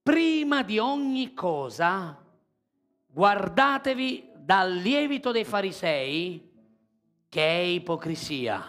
[0.00, 2.16] prima di ogni cosa
[3.06, 6.51] guardatevi dal lievito dei farisei
[7.32, 8.62] che è ipocrisia.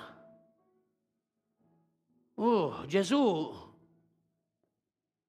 [2.35, 3.51] Uh, Gesù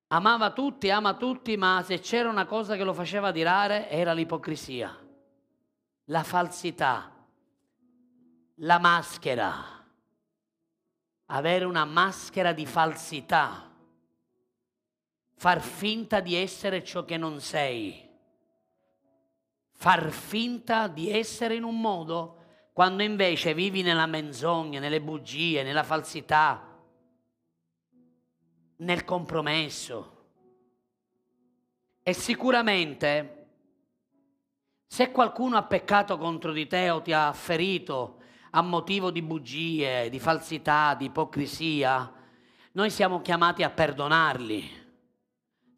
[0.06, 4.96] amava tutti, ama tutti, ma se c'era una cosa che lo faceva dirare era l'ipocrisia,
[6.04, 7.10] la falsità,
[8.58, 9.84] la maschera,
[11.26, 13.68] avere una maschera di falsità.
[15.34, 18.08] Far finta di essere ciò che non sei,
[19.72, 22.42] far finta di essere in un modo
[22.74, 26.76] quando invece vivi nella menzogna, nelle bugie, nella falsità,
[28.76, 30.26] nel compromesso.
[32.02, 33.46] E sicuramente
[34.86, 38.20] se qualcuno ha peccato contro di te o ti ha ferito
[38.50, 42.12] a motivo di bugie, di falsità, di ipocrisia,
[42.72, 44.82] noi siamo chiamati a perdonarli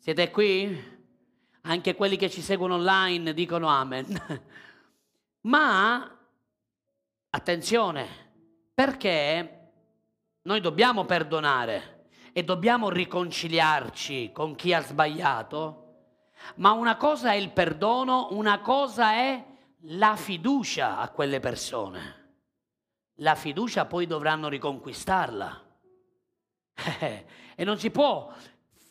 [0.07, 0.95] siete qui?
[1.63, 4.07] Anche quelli che ci seguono online dicono amen.
[5.43, 6.16] Ma
[7.31, 8.07] attenzione,
[8.75, 9.71] perché
[10.43, 15.85] noi dobbiamo perdonare e dobbiamo riconciliarci con chi ha sbagliato,
[16.57, 19.45] ma una cosa è il perdono, una cosa è
[19.91, 22.25] la fiducia a quelle persone.
[23.21, 25.65] La fiducia poi dovranno riconquistarla.
[27.59, 28.31] E non si può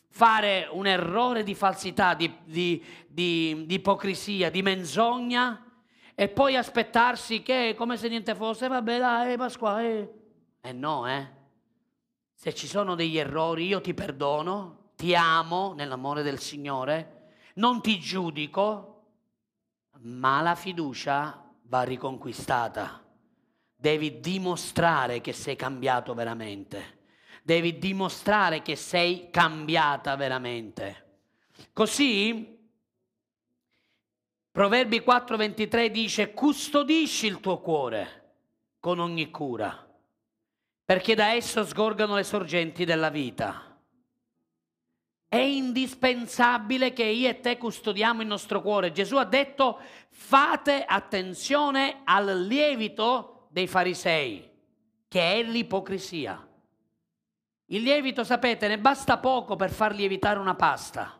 [0.09, 5.64] fare un errore di falsità, di, di, di, di ipocrisia, di menzogna
[6.15, 10.13] e poi aspettarsi che come se niente fosse, vabbè dai Pasquale.
[10.61, 11.27] Eh no, eh.
[12.33, 17.99] Se ci sono degli errori io ti perdono, ti amo nell'amore del Signore, non ti
[17.99, 19.03] giudico,
[19.99, 23.03] ma la fiducia va riconquistata.
[23.75, 26.99] Devi dimostrare che sei cambiato veramente.
[27.43, 31.03] Devi dimostrare che sei cambiata veramente.
[31.73, 32.54] Così
[34.55, 38.35] Proverbi 4:23 dice custodisci il tuo cuore
[38.79, 39.85] con ogni cura,
[40.85, 43.77] perché da esso sgorgano le sorgenti della vita.
[45.27, 48.93] È indispensabile che io e te custodiamo il nostro cuore.
[48.93, 49.77] Gesù ha detto
[50.07, 54.49] fate attenzione al lievito dei farisei,
[55.09, 56.47] che è l'ipocrisia.
[57.65, 61.13] Il lievito, sapete, ne basta poco per far lievitare una pasta,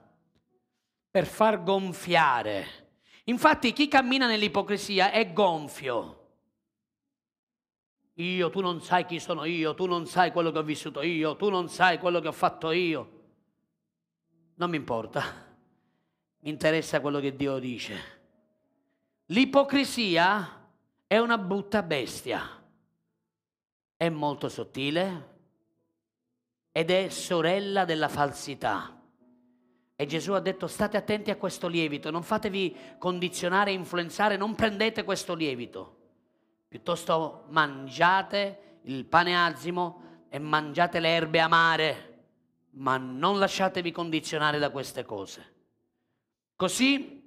[1.12, 2.84] per far gonfiare
[3.26, 6.24] Infatti chi cammina nell'ipocrisia è gonfio.
[8.16, 11.36] Io, tu non sai chi sono io, tu non sai quello che ho vissuto io,
[11.36, 13.12] tu non sai quello che ho fatto io.
[14.56, 15.24] Non mi importa,
[16.40, 18.14] mi interessa quello che Dio dice.
[19.26, 20.70] L'ipocrisia
[21.08, 22.64] è una brutta bestia,
[23.98, 25.34] è molto sottile
[26.72, 29.02] ed è sorella della falsità.
[29.98, 35.06] E Gesù ha detto state attenti a questo lievito, non fatevi condizionare influenzare, non prendete
[35.06, 35.94] questo lievito.
[36.68, 42.24] Piuttosto mangiate il pane azimo e mangiate le erbe amare,
[42.72, 45.54] ma non lasciatevi condizionare da queste cose.
[46.58, 47.24] Così,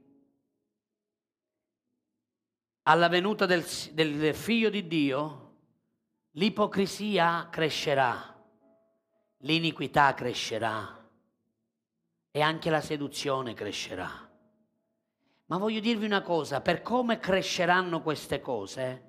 [2.83, 5.55] alla venuta del, del figlio di Dio,
[6.33, 8.37] l'ipocrisia crescerà,
[9.39, 10.98] l'iniquità crescerà
[12.31, 14.29] e anche la seduzione crescerà.
[15.47, 19.03] Ma voglio dirvi una cosa, per come cresceranno queste cose,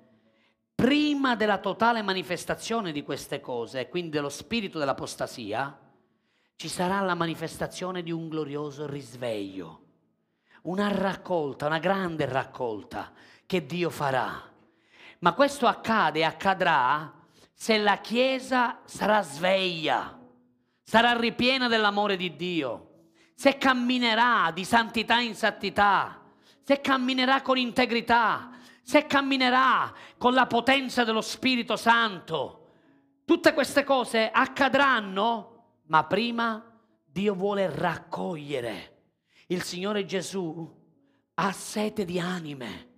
[0.74, 5.78] prima della totale manifestazione di queste cose, quindi dello spirito dell'apostasia,
[6.56, 9.84] ci sarà la manifestazione di un glorioso risveglio,
[10.62, 13.12] una raccolta, una grande raccolta
[13.44, 14.42] che Dio farà.
[15.18, 17.12] Ma questo accade e accadrà
[17.52, 20.18] se la Chiesa sarà sveglia,
[20.82, 22.89] sarà ripiena dell'amore di Dio
[23.40, 26.20] se camminerà di santità in santità,
[26.62, 28.50] se camminerà con integrità,
[28.82, 32.66] se camminerà con la potenza dello Spirito Santo.
[33.24, 36.62] Tutte queste cose accadranno, ma prima
[37.02, 39.04] Dio vuole raccogliere.
[39.46, 40.70] Il Signore Gesù
[41.32, 42.88] ha sete di anime,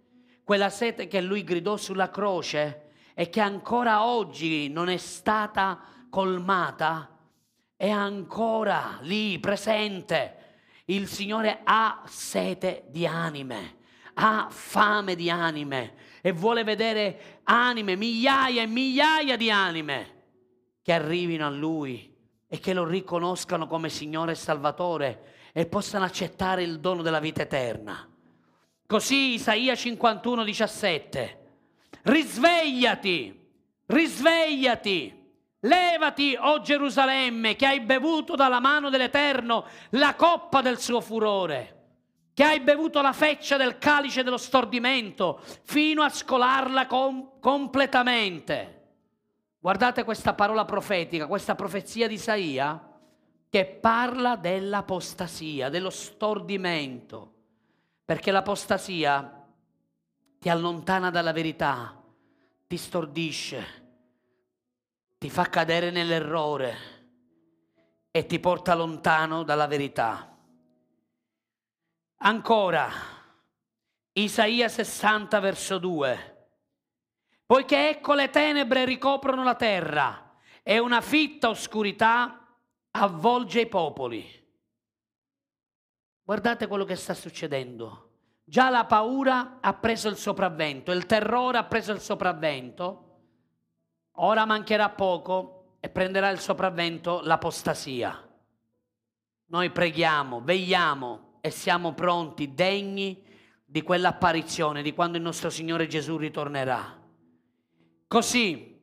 [0.43, 5.81] quella sete che lui gridò sulla croce e che ancora oggi non è stata
[6.11, 7.12] colmata
[7.83, 10.37] è ancora lì presente.
[10.85, 13.79] Il Signore ha sete di anime,
[14.15, 20.23] ha fame di anime e vuole vedere anime, migliaia e migliaia di anime
[20.81, 22.15] che arrivino a Lui
[22.47, 27.43] e che lo riconoscano come Signore e Salvatore e possano accettare il dono della vita
[27.43, 28.09] eterna.
[28.87, 31.39] Così Isaia 51, 17.
[32.03, 33.45] Risvegliati,
[33.87, 35.22] risvegliati
[35.65, 41.83] Levati, o oh Gerusalemme, che hai bevuto dalla mano dell'Eterno la coppa del suo furore,
[42.35, 48.81] che hai bevuto la feccia del calice dello stordimento, fino a scolarla com- completamente.
[49.61, 52.91] Guardate questa parola profetica, questa profezia di Isaia,
[53.49, 57.35] che parla dell'apostasia, dello stordimento,
[58.05, 59.47] perché l'apostasia
[60.41, 62.03] ti allontana dalla verità,
[62.67, 63.82] ti stordisce
[65.23, 66.77] ti fa cadere nell'errore
[68.11, 70.37] e ti porta lontano dalla verità.
[72.17, 72.91] Ancora,
[74.15, 76.49] Isaia 60 verso 2.
[77.47, 82.45] Poiché ecco le tenebre ricoprono la terra e una fitta oscurità
[82.91, 84.29] avvolge i popoli.
[86.21, 88.11] Guardate quello che sta succedendo.
[88.43, 93.11] Già la paura ha preso il sopravvento, il terrore ha preso il sopravvento
[94.17, 98.29] Ora mancherà poco e prenderà il sopravvento l'apostasia.
[99.47, 103.23] Noi preghiamo, vegliamo e siamo pronti, degni
[103.65, 107.01] di quell'apparizione, di quando il nostro Signore Gesù ritornerà.
[108.07, 108.81] Così,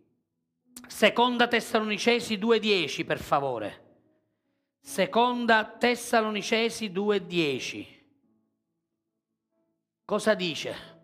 [0.87, 3.85] seconda Tessalonicesi 2.10 per favore.
[4.81, 7.85] Seconda Tessalonicesi 2.10.
[10.05, 10.98] Cosa dice?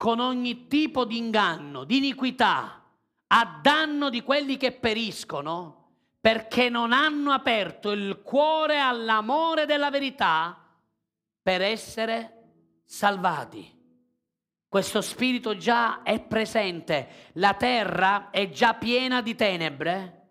[0.00, 2.82] Con ogni tipo di inganno, di iniquità,
[3.26, 10.58] a danno di quelli che periscono perché non hanno aperto il cuore all'amore della verità
[11.42, 13.78] per essere salvati.
[14.66, 20.28] Questo spirito già è presente, la terra è già piena di tenebre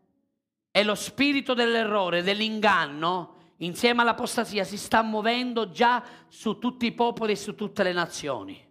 [0.72, 7.34] e lo spirito dell'errore, dell'inganno, insieme all'apostasia, si sta muovendo già su tutti i popoli
[7.34, 8.68] e su tutte le nazioni.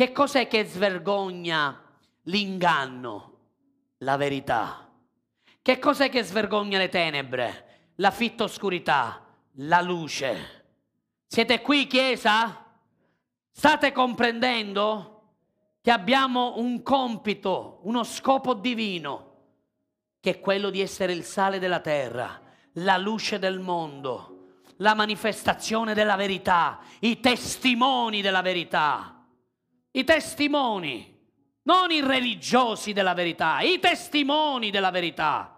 [0.00, 1.78] Che cos'è che svergogna
[2.22, 3.32] l'inganno?
[3.98, 4.88] La verità.
[5.60, 7.90] Che cos'è che svergogna le tenebre?
[7.96, 9.22] La fitta oscurità,
[9.56, 10.64] la luce.
[11.26, 12.64] Siete qui, Chiesa?
[13.50, 15.34] State comprendendo
[15.82, 19.34] che abbiamo un compito, uno scopo divino,
[20.18, 22.40] che è quello di essere il sale della terra,
[22.76, 29.19] la luce del mondo, la manifestazione della verità, i testimoni della verità,
[29.92, 31.18] i testimoni,
[31.62, 35.56] non i religiosi della verità, i testimoni della verità.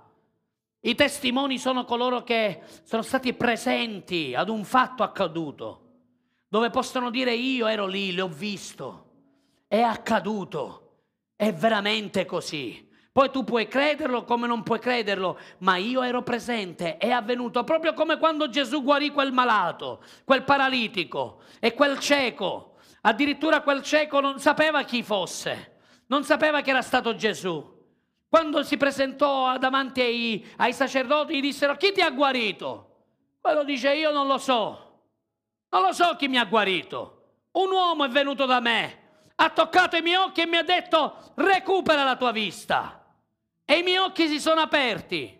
[0.85, 5.81] I testimoni sono coloro che sono stati presenti ad un fatto accaduto,
[6.49, 9.11] dove possono dire io ero lì, l'ho visto,
[9.69, 11.03] è accaduto,
[11.37, 12.91] è veramente così.
[13.13, 17.93] Poi tu puoi crederlo come non puoi crederlo, ma io ero presente, è avvenuto proprio
[17.93, 22.72] come quando Gesù guarì quel malato, quel paralitico e quel cieco.
[23.03, 27.81] Addirittura quel cieco non sapeva chi fosse, non sapeva che era stato Gesù.
[28.29, 32.89] Quando si presentò davanti ai, ai sacerdoti, gli dissero chi ti ha guarito?
[33.41, 35.01] Quello dice io non lo so,
[35.69, 37.19] non lo so chi mi ha guarito.
[37.53, 39.03] Un uomo è venuto da me,
[39.35, 43.05] ha toccato i miei occhi e mi ha detto recupera la tua vista
[43.65, 45.39] e i miei occhi si sono aperti.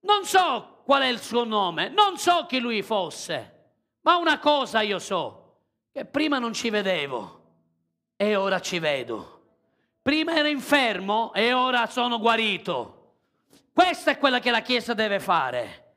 [0.00, 4.80] Non so qual è il suo nome, non so chi lui fosse, ma una cosa
[4.80, 5.37] io so,
[5.98, 7.40] che prima non ci vedevo
[8.14, 9.42] e ora ci vedo.
[10.00, 13.14] Prima ero infermo e ora sono guarito.
[13.72, 15.96] Questa è quella che la Chiesa deve fare.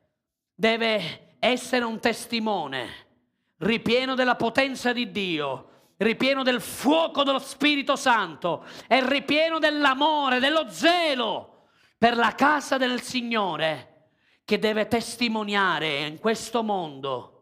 [0.52, 3.10] Deve essere un testimone
[3.58, 5.68] ripieno della potenza di Dio
[5.98, 11.66] ripieno del fuoco dello Spirito Santo, è ripieno dell'amore, dello zelo
[11.96, 14.08] per la casa del Signore
[14.44, 17.32] che deve testimoniare in questo mondo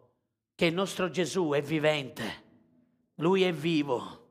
[0.54, 2.49] che il nostro Gesù è vivente,
[3.20, 4.28] Lui è vivo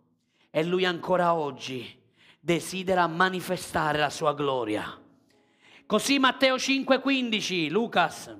[0.50, 1.98] e Lui ancora oggi
[2.40, 5.00] desidera manifestare la sua gloria.
[5.86, 8.36] Così Matteo 5:15, Lucas,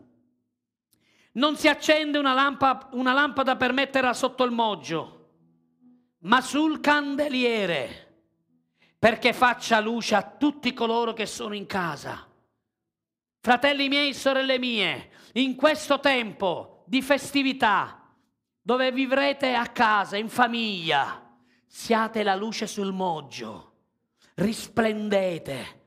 [1.34, 5.18] non si accende una, lampa, una lampada per metterla sotto il moggio
[6.22, 8.08] ma sul candeliere,
[8.98, 12.28] perché faccia luce a tutti coloro che sono in casa.
[13.40, 17.99] Fratelli miei, sorelle mie, in questo tempo di festività,
[18.70, 21.28] dove vivrete a casa, in famiglia,
[21.66, 23.72] siate la luce sul moggio,
[24.36, 25.78] risplendete.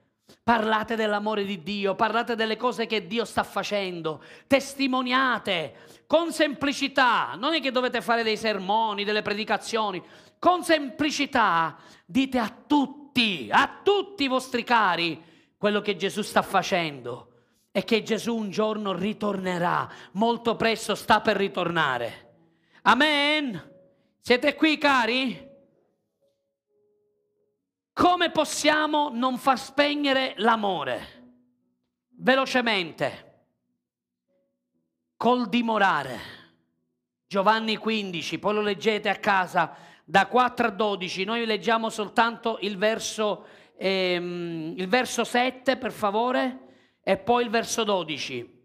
[0.42, 7.36] Parlate dell'amore di Dio, parlate delle cose che Dio sta facendo, testimoniate con semplicità.
[7.38, 10.02] Non è che dovete fare dei sermoni, delle predicazioni,
[10.40, 15.22] con semplicità dite a tutti, a tutti i vostri cari,
[15.56, 17.28] quello che Gesù sta facendo
[17.70, 22.30] e che Gesù un giorno ritornerà, molto presto sta per ritornare.
[22.82, 23.70] Amen.
[24.20, 25.50] Siete qui cari?
[27.92, 31.20] Come possiamo non far spegnere l'amore?
[32.08, 33.44] Velocemente,
[35.16, 36.40] col dimorare.
[37.26, 42.76] Giovanni 15, poi lo leggete a casa da 4 a 12, noi leggiamo soltanto il
[42.76, 43.46] verso,
[43.76, 48.60] ehm, il verso 7 per favore e poi il verso 12.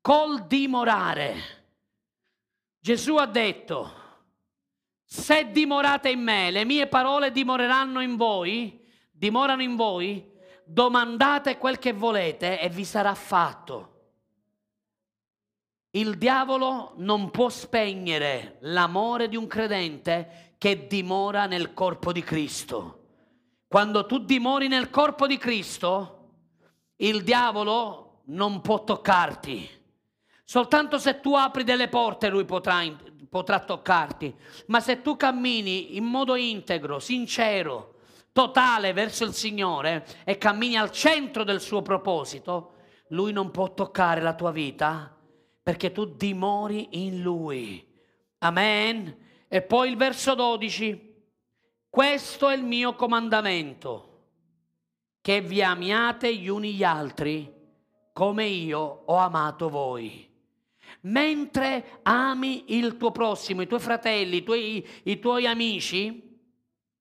[0.00, 1.63] Col dimorare.
[2.84, 3.92] Gesù ha detto,
[5.04, 8.78] se dimorate in me, le mie parole dimoreranno in voi,
[9.10, 10.30] dimorano in voi,
[10.66, 13.92] domandate quel che volete e vi sarà fatto.
[15.92, 23.04] Il diavolo non può spegnere l'amore di un credente che dimora nel corpo di Cristo.
[23.66, 26.32] Quando tu dimori nel corpo di Cristo,
[26.96, 29.83] il diavolo non può toccarti.
[30.44, 32.82] Soltanto se tu apri delle porte lui potrà,
[33.28, 34.34] potrà toccarti.
[34.66, 37.94] Ma se tu cammini in modo integro, sincero,
[38.32, 42.74] totale verso il Signore e cammini al centro del suo proposito,
[43.08, 45.16] lui non può toccare la tua vita
[45.62, 47.86] perché tu dimori in Lui.
[48.38, 49.16] Amen.
[49.48, 51.12] E poi il verso 12.
[51.88, 54.26] Questo è il mio comandamento,
[55.20, 57.54] che vi amiate gli uni gli altri
[58.12, 60.33] come io ho amato voi.
[61.04, 66.38] Mentre ami il tuo prossimo, i tuoi fratelli, i tuoi, i tuoi amici,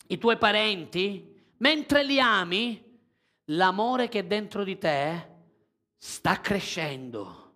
[0.08, 2.84] i tuoi parenti, mentre li ami,
[3.46, 5.32] l'amore che è dentro di te
[5.98, 7.54] sta crescendo,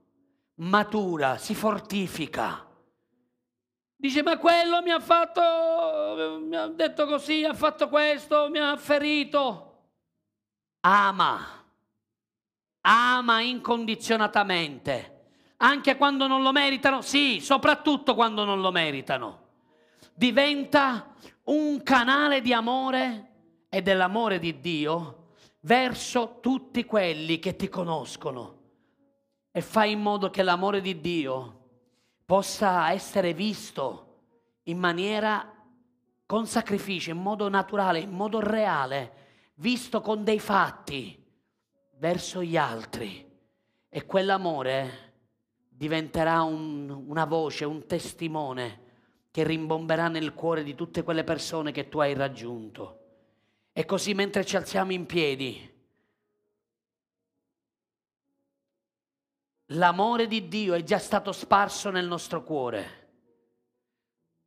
[0.56, 2.66] matura, si fortifica.
[4.00, 8.78] Dice, ma quello mi ha fatto, mi ha detto così, ha fatto questo, mi ha
[8.78, 9.64] ferito.
[10.82, 11.66] Ama,
[12.82, 15.17] ama incondizionatamente,
[15.58, 19.46] anche quando non lo meritano, sì, soprattutto quando non lo meritano.
[20.14, 21.14] Diventa
[21.46, 23.32] un canale di amore
[23.70, 25.30] e dell'amore di Dio
[25.62, 28.56] verso tutti quelli che ti conoscono
[29.52, 31.54] e fai in modo che l'amore di Dio
[32.26, 34.04] possa essere visto
[34.64, 35.54] in maniera
[36.26, 41.26] con sacrificio, in modo naturale, in modo reale, visto con dei fatti
[41.98, 43.26] verso gli altri.
[43.90, 45.07] E quell'amore
[45.78, 48.86] diventerà un, una voce, un testimone
[49.30, 53.04] che rimbomberà nel cuore di tutte quelle persone che tu hai raggiunto.
[53.72, 55.76] E così mentre ci alziamo in piedi,
[59.66, 63.06] l'amore di Dio è già stato sparso nel nostro cuore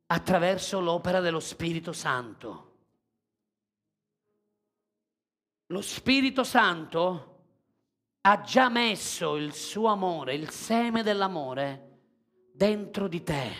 [0.07, 2.69] attraverso l'opera dello Spirito Santo.
[5.67, 7.30] Lo Spirito Santo
[8.21, 11.89] ha già messo il suo amore, il seme dell'amore
[12.53, 13.51] dentro di te.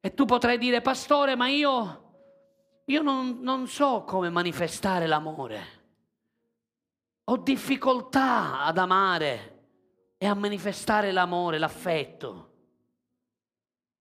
[0.00, 2.06] E tu potrai dire, pastore, ma io
[2.88, 5.74] io non, non so come manifestare l'amore.
[7.24, 9.54] Ho difficoltà ad amare
[10.16, 12.50] e a manifestare l'amore, l'affetto.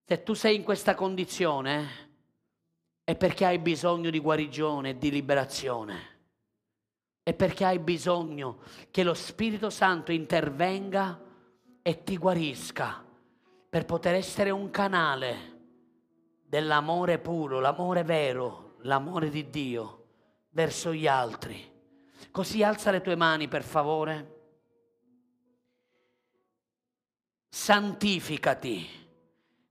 [0.06, 2.04] Se tu sei in questa condizione
[3.04, 6.14] è perché hai bisogno di guarigione e di liberazione.
[7.28, 8.60] È perché hai bisogno
[8.92, 11.20] che lo Spirito Santo intervenga
[11.82, 13.04] e ti guarisca
[13.68, 15.54] per poter essere un canale
[16.44, 20.06] dell'amore puro, l'amore vero, l'amore di Dio
[20.52, 21.68] verso gli altri.
[22.30, 24.34] Così alza le tue mani per favore.
[27.50, 28.88] Santificati.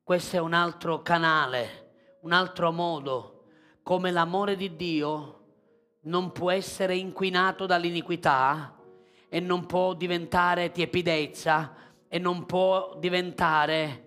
[0.03, 3.45] Questo è un altro canale, un altro modo,
[3.85, 5.44] come l'amore di Dio
[6.05, 8.75] non può essere inquinato dall'iniquità
[9.29, 11.75] e non può diventare tiepidezza
[12.09, 14.03] e non può diventare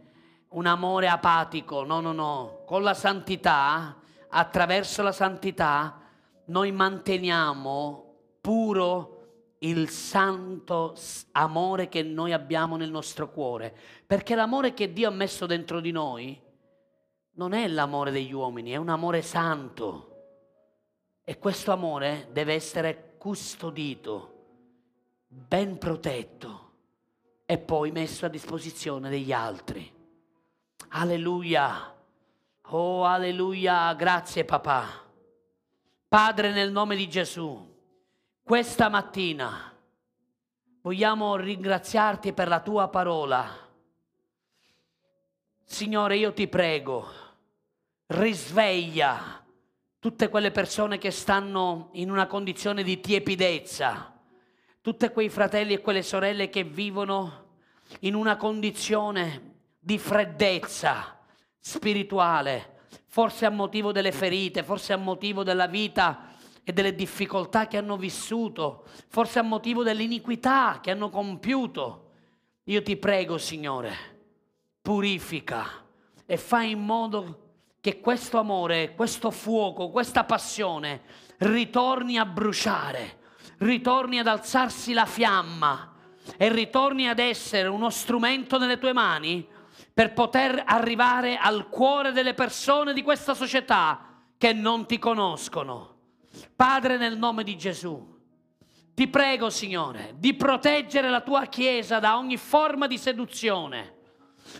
[0.49, 1.83] un amore apatico.
[1.83, 2.63] No, no, no.
[2.65, 3.97] Con la santità
[4.29, 6.01] attraverso la santità
[6.45, 9.13] noi manteniamo puro
[9.59, 10.95] il santo
[11.31, 13.75] amore che noi abbiamo nel nostro cuore,
[14.05, 16.39] perché l'amore che Dio ha messo dentro di noi
[17.31, 20.06] non è l'amore degli uomini, è un amore santo.
[21.29, 24.45] E questo amore deve essere custodito,
[25.27, 26.71] ben protetto
[27.45, 29.93] e poi messo a disposizione degli altri.
[30.91, 31.93] Alleluia.
[32.69, 34.87] Oh, alleluia, grazie papà.
[36.07, 37.75] Padre, nel nome di Gesù,
[38.41, 39.77] questa mattina
[40.79, 43.45] vogliamo ringraziarti per la tua parola.
[45.65, 47.05] Signore, io ti prego,
[48.05, 49.43] risveglia
[50.07, 54.17] tutte quelle persone che stanno in una condizione di tiepidezza,
[54.79, 57.47] tutti quei fratelli e quelle sorelle che vivono
[57.99, 61.19] in una condizione di freddezza
[61.59, 66.29] spirituale, forse a motivo delle ferite, forse a motivo della vita
[66.63, 72.11] e delle difficoltà che hanno vissuto, forse a motivo dell'iniquità che hanno compiuto.
[72.63, 73.93] Io ti prego, Signore,
[74.81, 75.85] purifica
[76.25, 77.46] e fai in modo
[77.79, 81.01] che questo amore, questo fuoco, questa passione
[81.37, 83.19] ritorni a bruciare,
[83.59, 85.93] ritorni ad alzarsi la fiamma
[86.35, 89.47] e ritorni ad essere uno strumento nelle tue mani
[89.93, 95.95] per poter arrivare al cuore delle persone di questa società che non ti conoscono.
[96.55, 98.15] Padre, nel nome di Gesù,
[98.93, 103.95] ti prego, Signore, di proteggere la tua Chiesa da ogni forma di seduzione.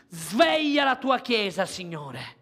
[0.09, 2.36] Sveglia la tua Chiesa, Signore.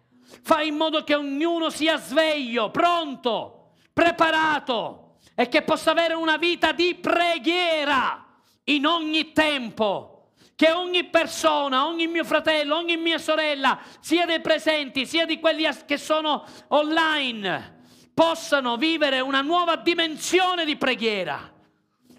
[0.46, 6.70] Fai in modo che ognuno sia sveglio, pronto, preparato e che possa avere una vita
[6.70, 8.24] di preghiera
[8.66, 10.28] in ogni tempo.
[10.54, 15.68] Che ogni persona, ogni mio fratello, ogni mia sorella, sia dei presenti, sia di quelli
[15.84, 17.80] che sono online,
[18.14, 21.52] possano vivere una nuova dimensione di preghiera,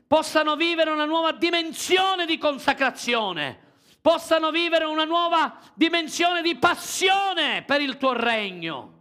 [0.06, 3.67] possano vivere una nuova dimensione di consacrazione,
[4.08, 8.94] possano vivere una nuova dimensione di passione per il tuo regno,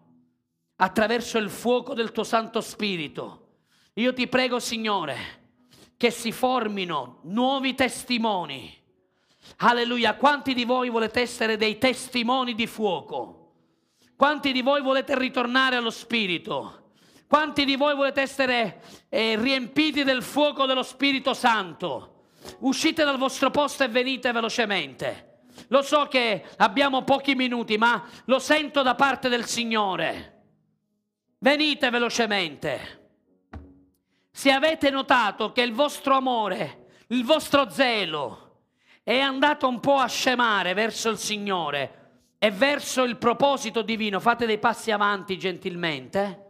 [0.74, 3.59] attraverso il fuoco del tuo Santo Spirito.
[3.95, 5.45] Io ti prego, Signore,
[5.97, 8.83] che si formino nuovi testimoni
[9.59, 13.53] Alleluia, quanti di voi volete essere dei testimoni di fuoco?
[14.16, 16.95] Quanti di voi volete ritornare allo Spirito?
[17.28, 22.16] Quanti di voi volete essere eh, riempiti del fuoco dello Spirito Santo?
[22.60, 25.35] Uscite dal vostro posto e venite velocemente.
[25.68, 30.32] Lo so che abbiamo pochi minuti, ma lo sento da parte del Signore.
[31.39, 33.05] Venite velocemente.
[34.31, 38.43] Se avete notato che il vostro amore, il vostro zelo
[39.02, 44.44] è andato un po' a scemare verso il Signore e verso il proposito divino, fate
[44.44, 46.44] dei passi avanti gentilmente.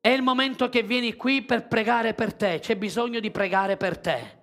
[0.00, 3.98] È il momento che vieni qui per pregare per te, c'è bisogno di pregare per
[3.98, 4.35] te.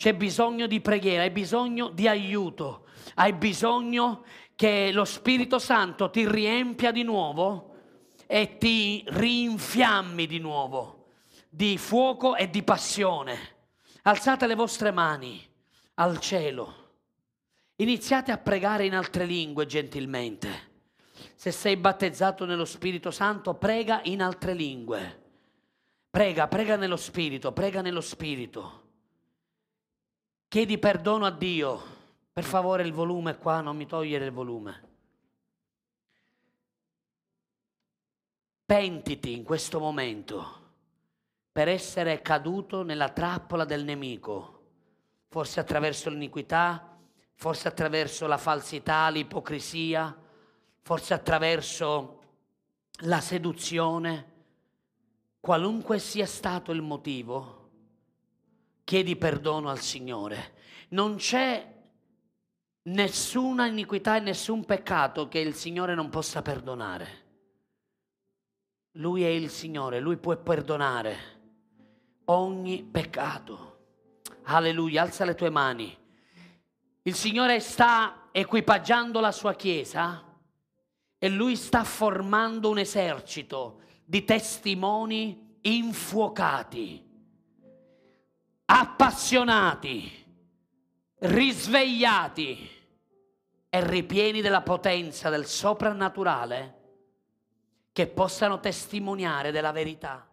[0.00, 2.86] C'è bisogno di preghiera, hai bisogno di aiuto,
[3.16, 4.24] hai bisogno
[4.54, 7.74] che lo Spirito Santo ti riempia di nuovo
[8.26, 11.00] e ti rinfiammi di nuovo
[11.52, 13.56] di fuoco e di passione.
[14.02, 15.44] Alzate le vostre mani
[15.94, 16.76] al cielo.
[17.76, 20.68] Iniziate a pregare in altre lingue gentilmente.
[21.34, 25.18] Se sei battezzato nello Spirito Santo, prega in altre lingue.
[26.08, 28.79] Prega, prega nello Spirito, prega nello Spirito.
[30.50, 31.80] Chiedi perdono a Dio.
[32.32, 34.88] Per favore il volume qua, non mi togliere il volume.
[38.66, 40.58] Pentiti in questo momento
[41.52, 44.62] per essere caduto nella trappola del nemico,
[45.28, 46.98] forse attraverso l'iniquità,
[47.34, 50.18] forse attraverso la falsità, l'ipocrisia,
[50.80, 52.22] forse attraverso
[53.02, 54.32] la seduzione,
[55.38, 57.59] qualunque sia stato il motivo
[58.90, 60.54] chiedi perdono al Signore.
[60.88, 61.64] Non c'è
[62.88, 67.26] nessuna iniquità e nessun peccato che il Signore non possa perdonare.
[68.94, 71.18] Lui è il Signore, Lui può perdonare
[72.24, 73.78] ogni peccato.
[74.46, 75.96] Alleluia, alza le tue mani.
[77.02, 80.24] Il Signore sta equipaggiando la sua Chiesa
[81.16, 87.06] e Lui sta formando un esercito di testimoni infuocati
[88.72, 90.08] appassionati,
[91.18, 92.70] risvegliati
[93.68, 96.78] e ripieni della potenza del soprannaturale
[97.90, 100.29] che possano testimoniare della verità.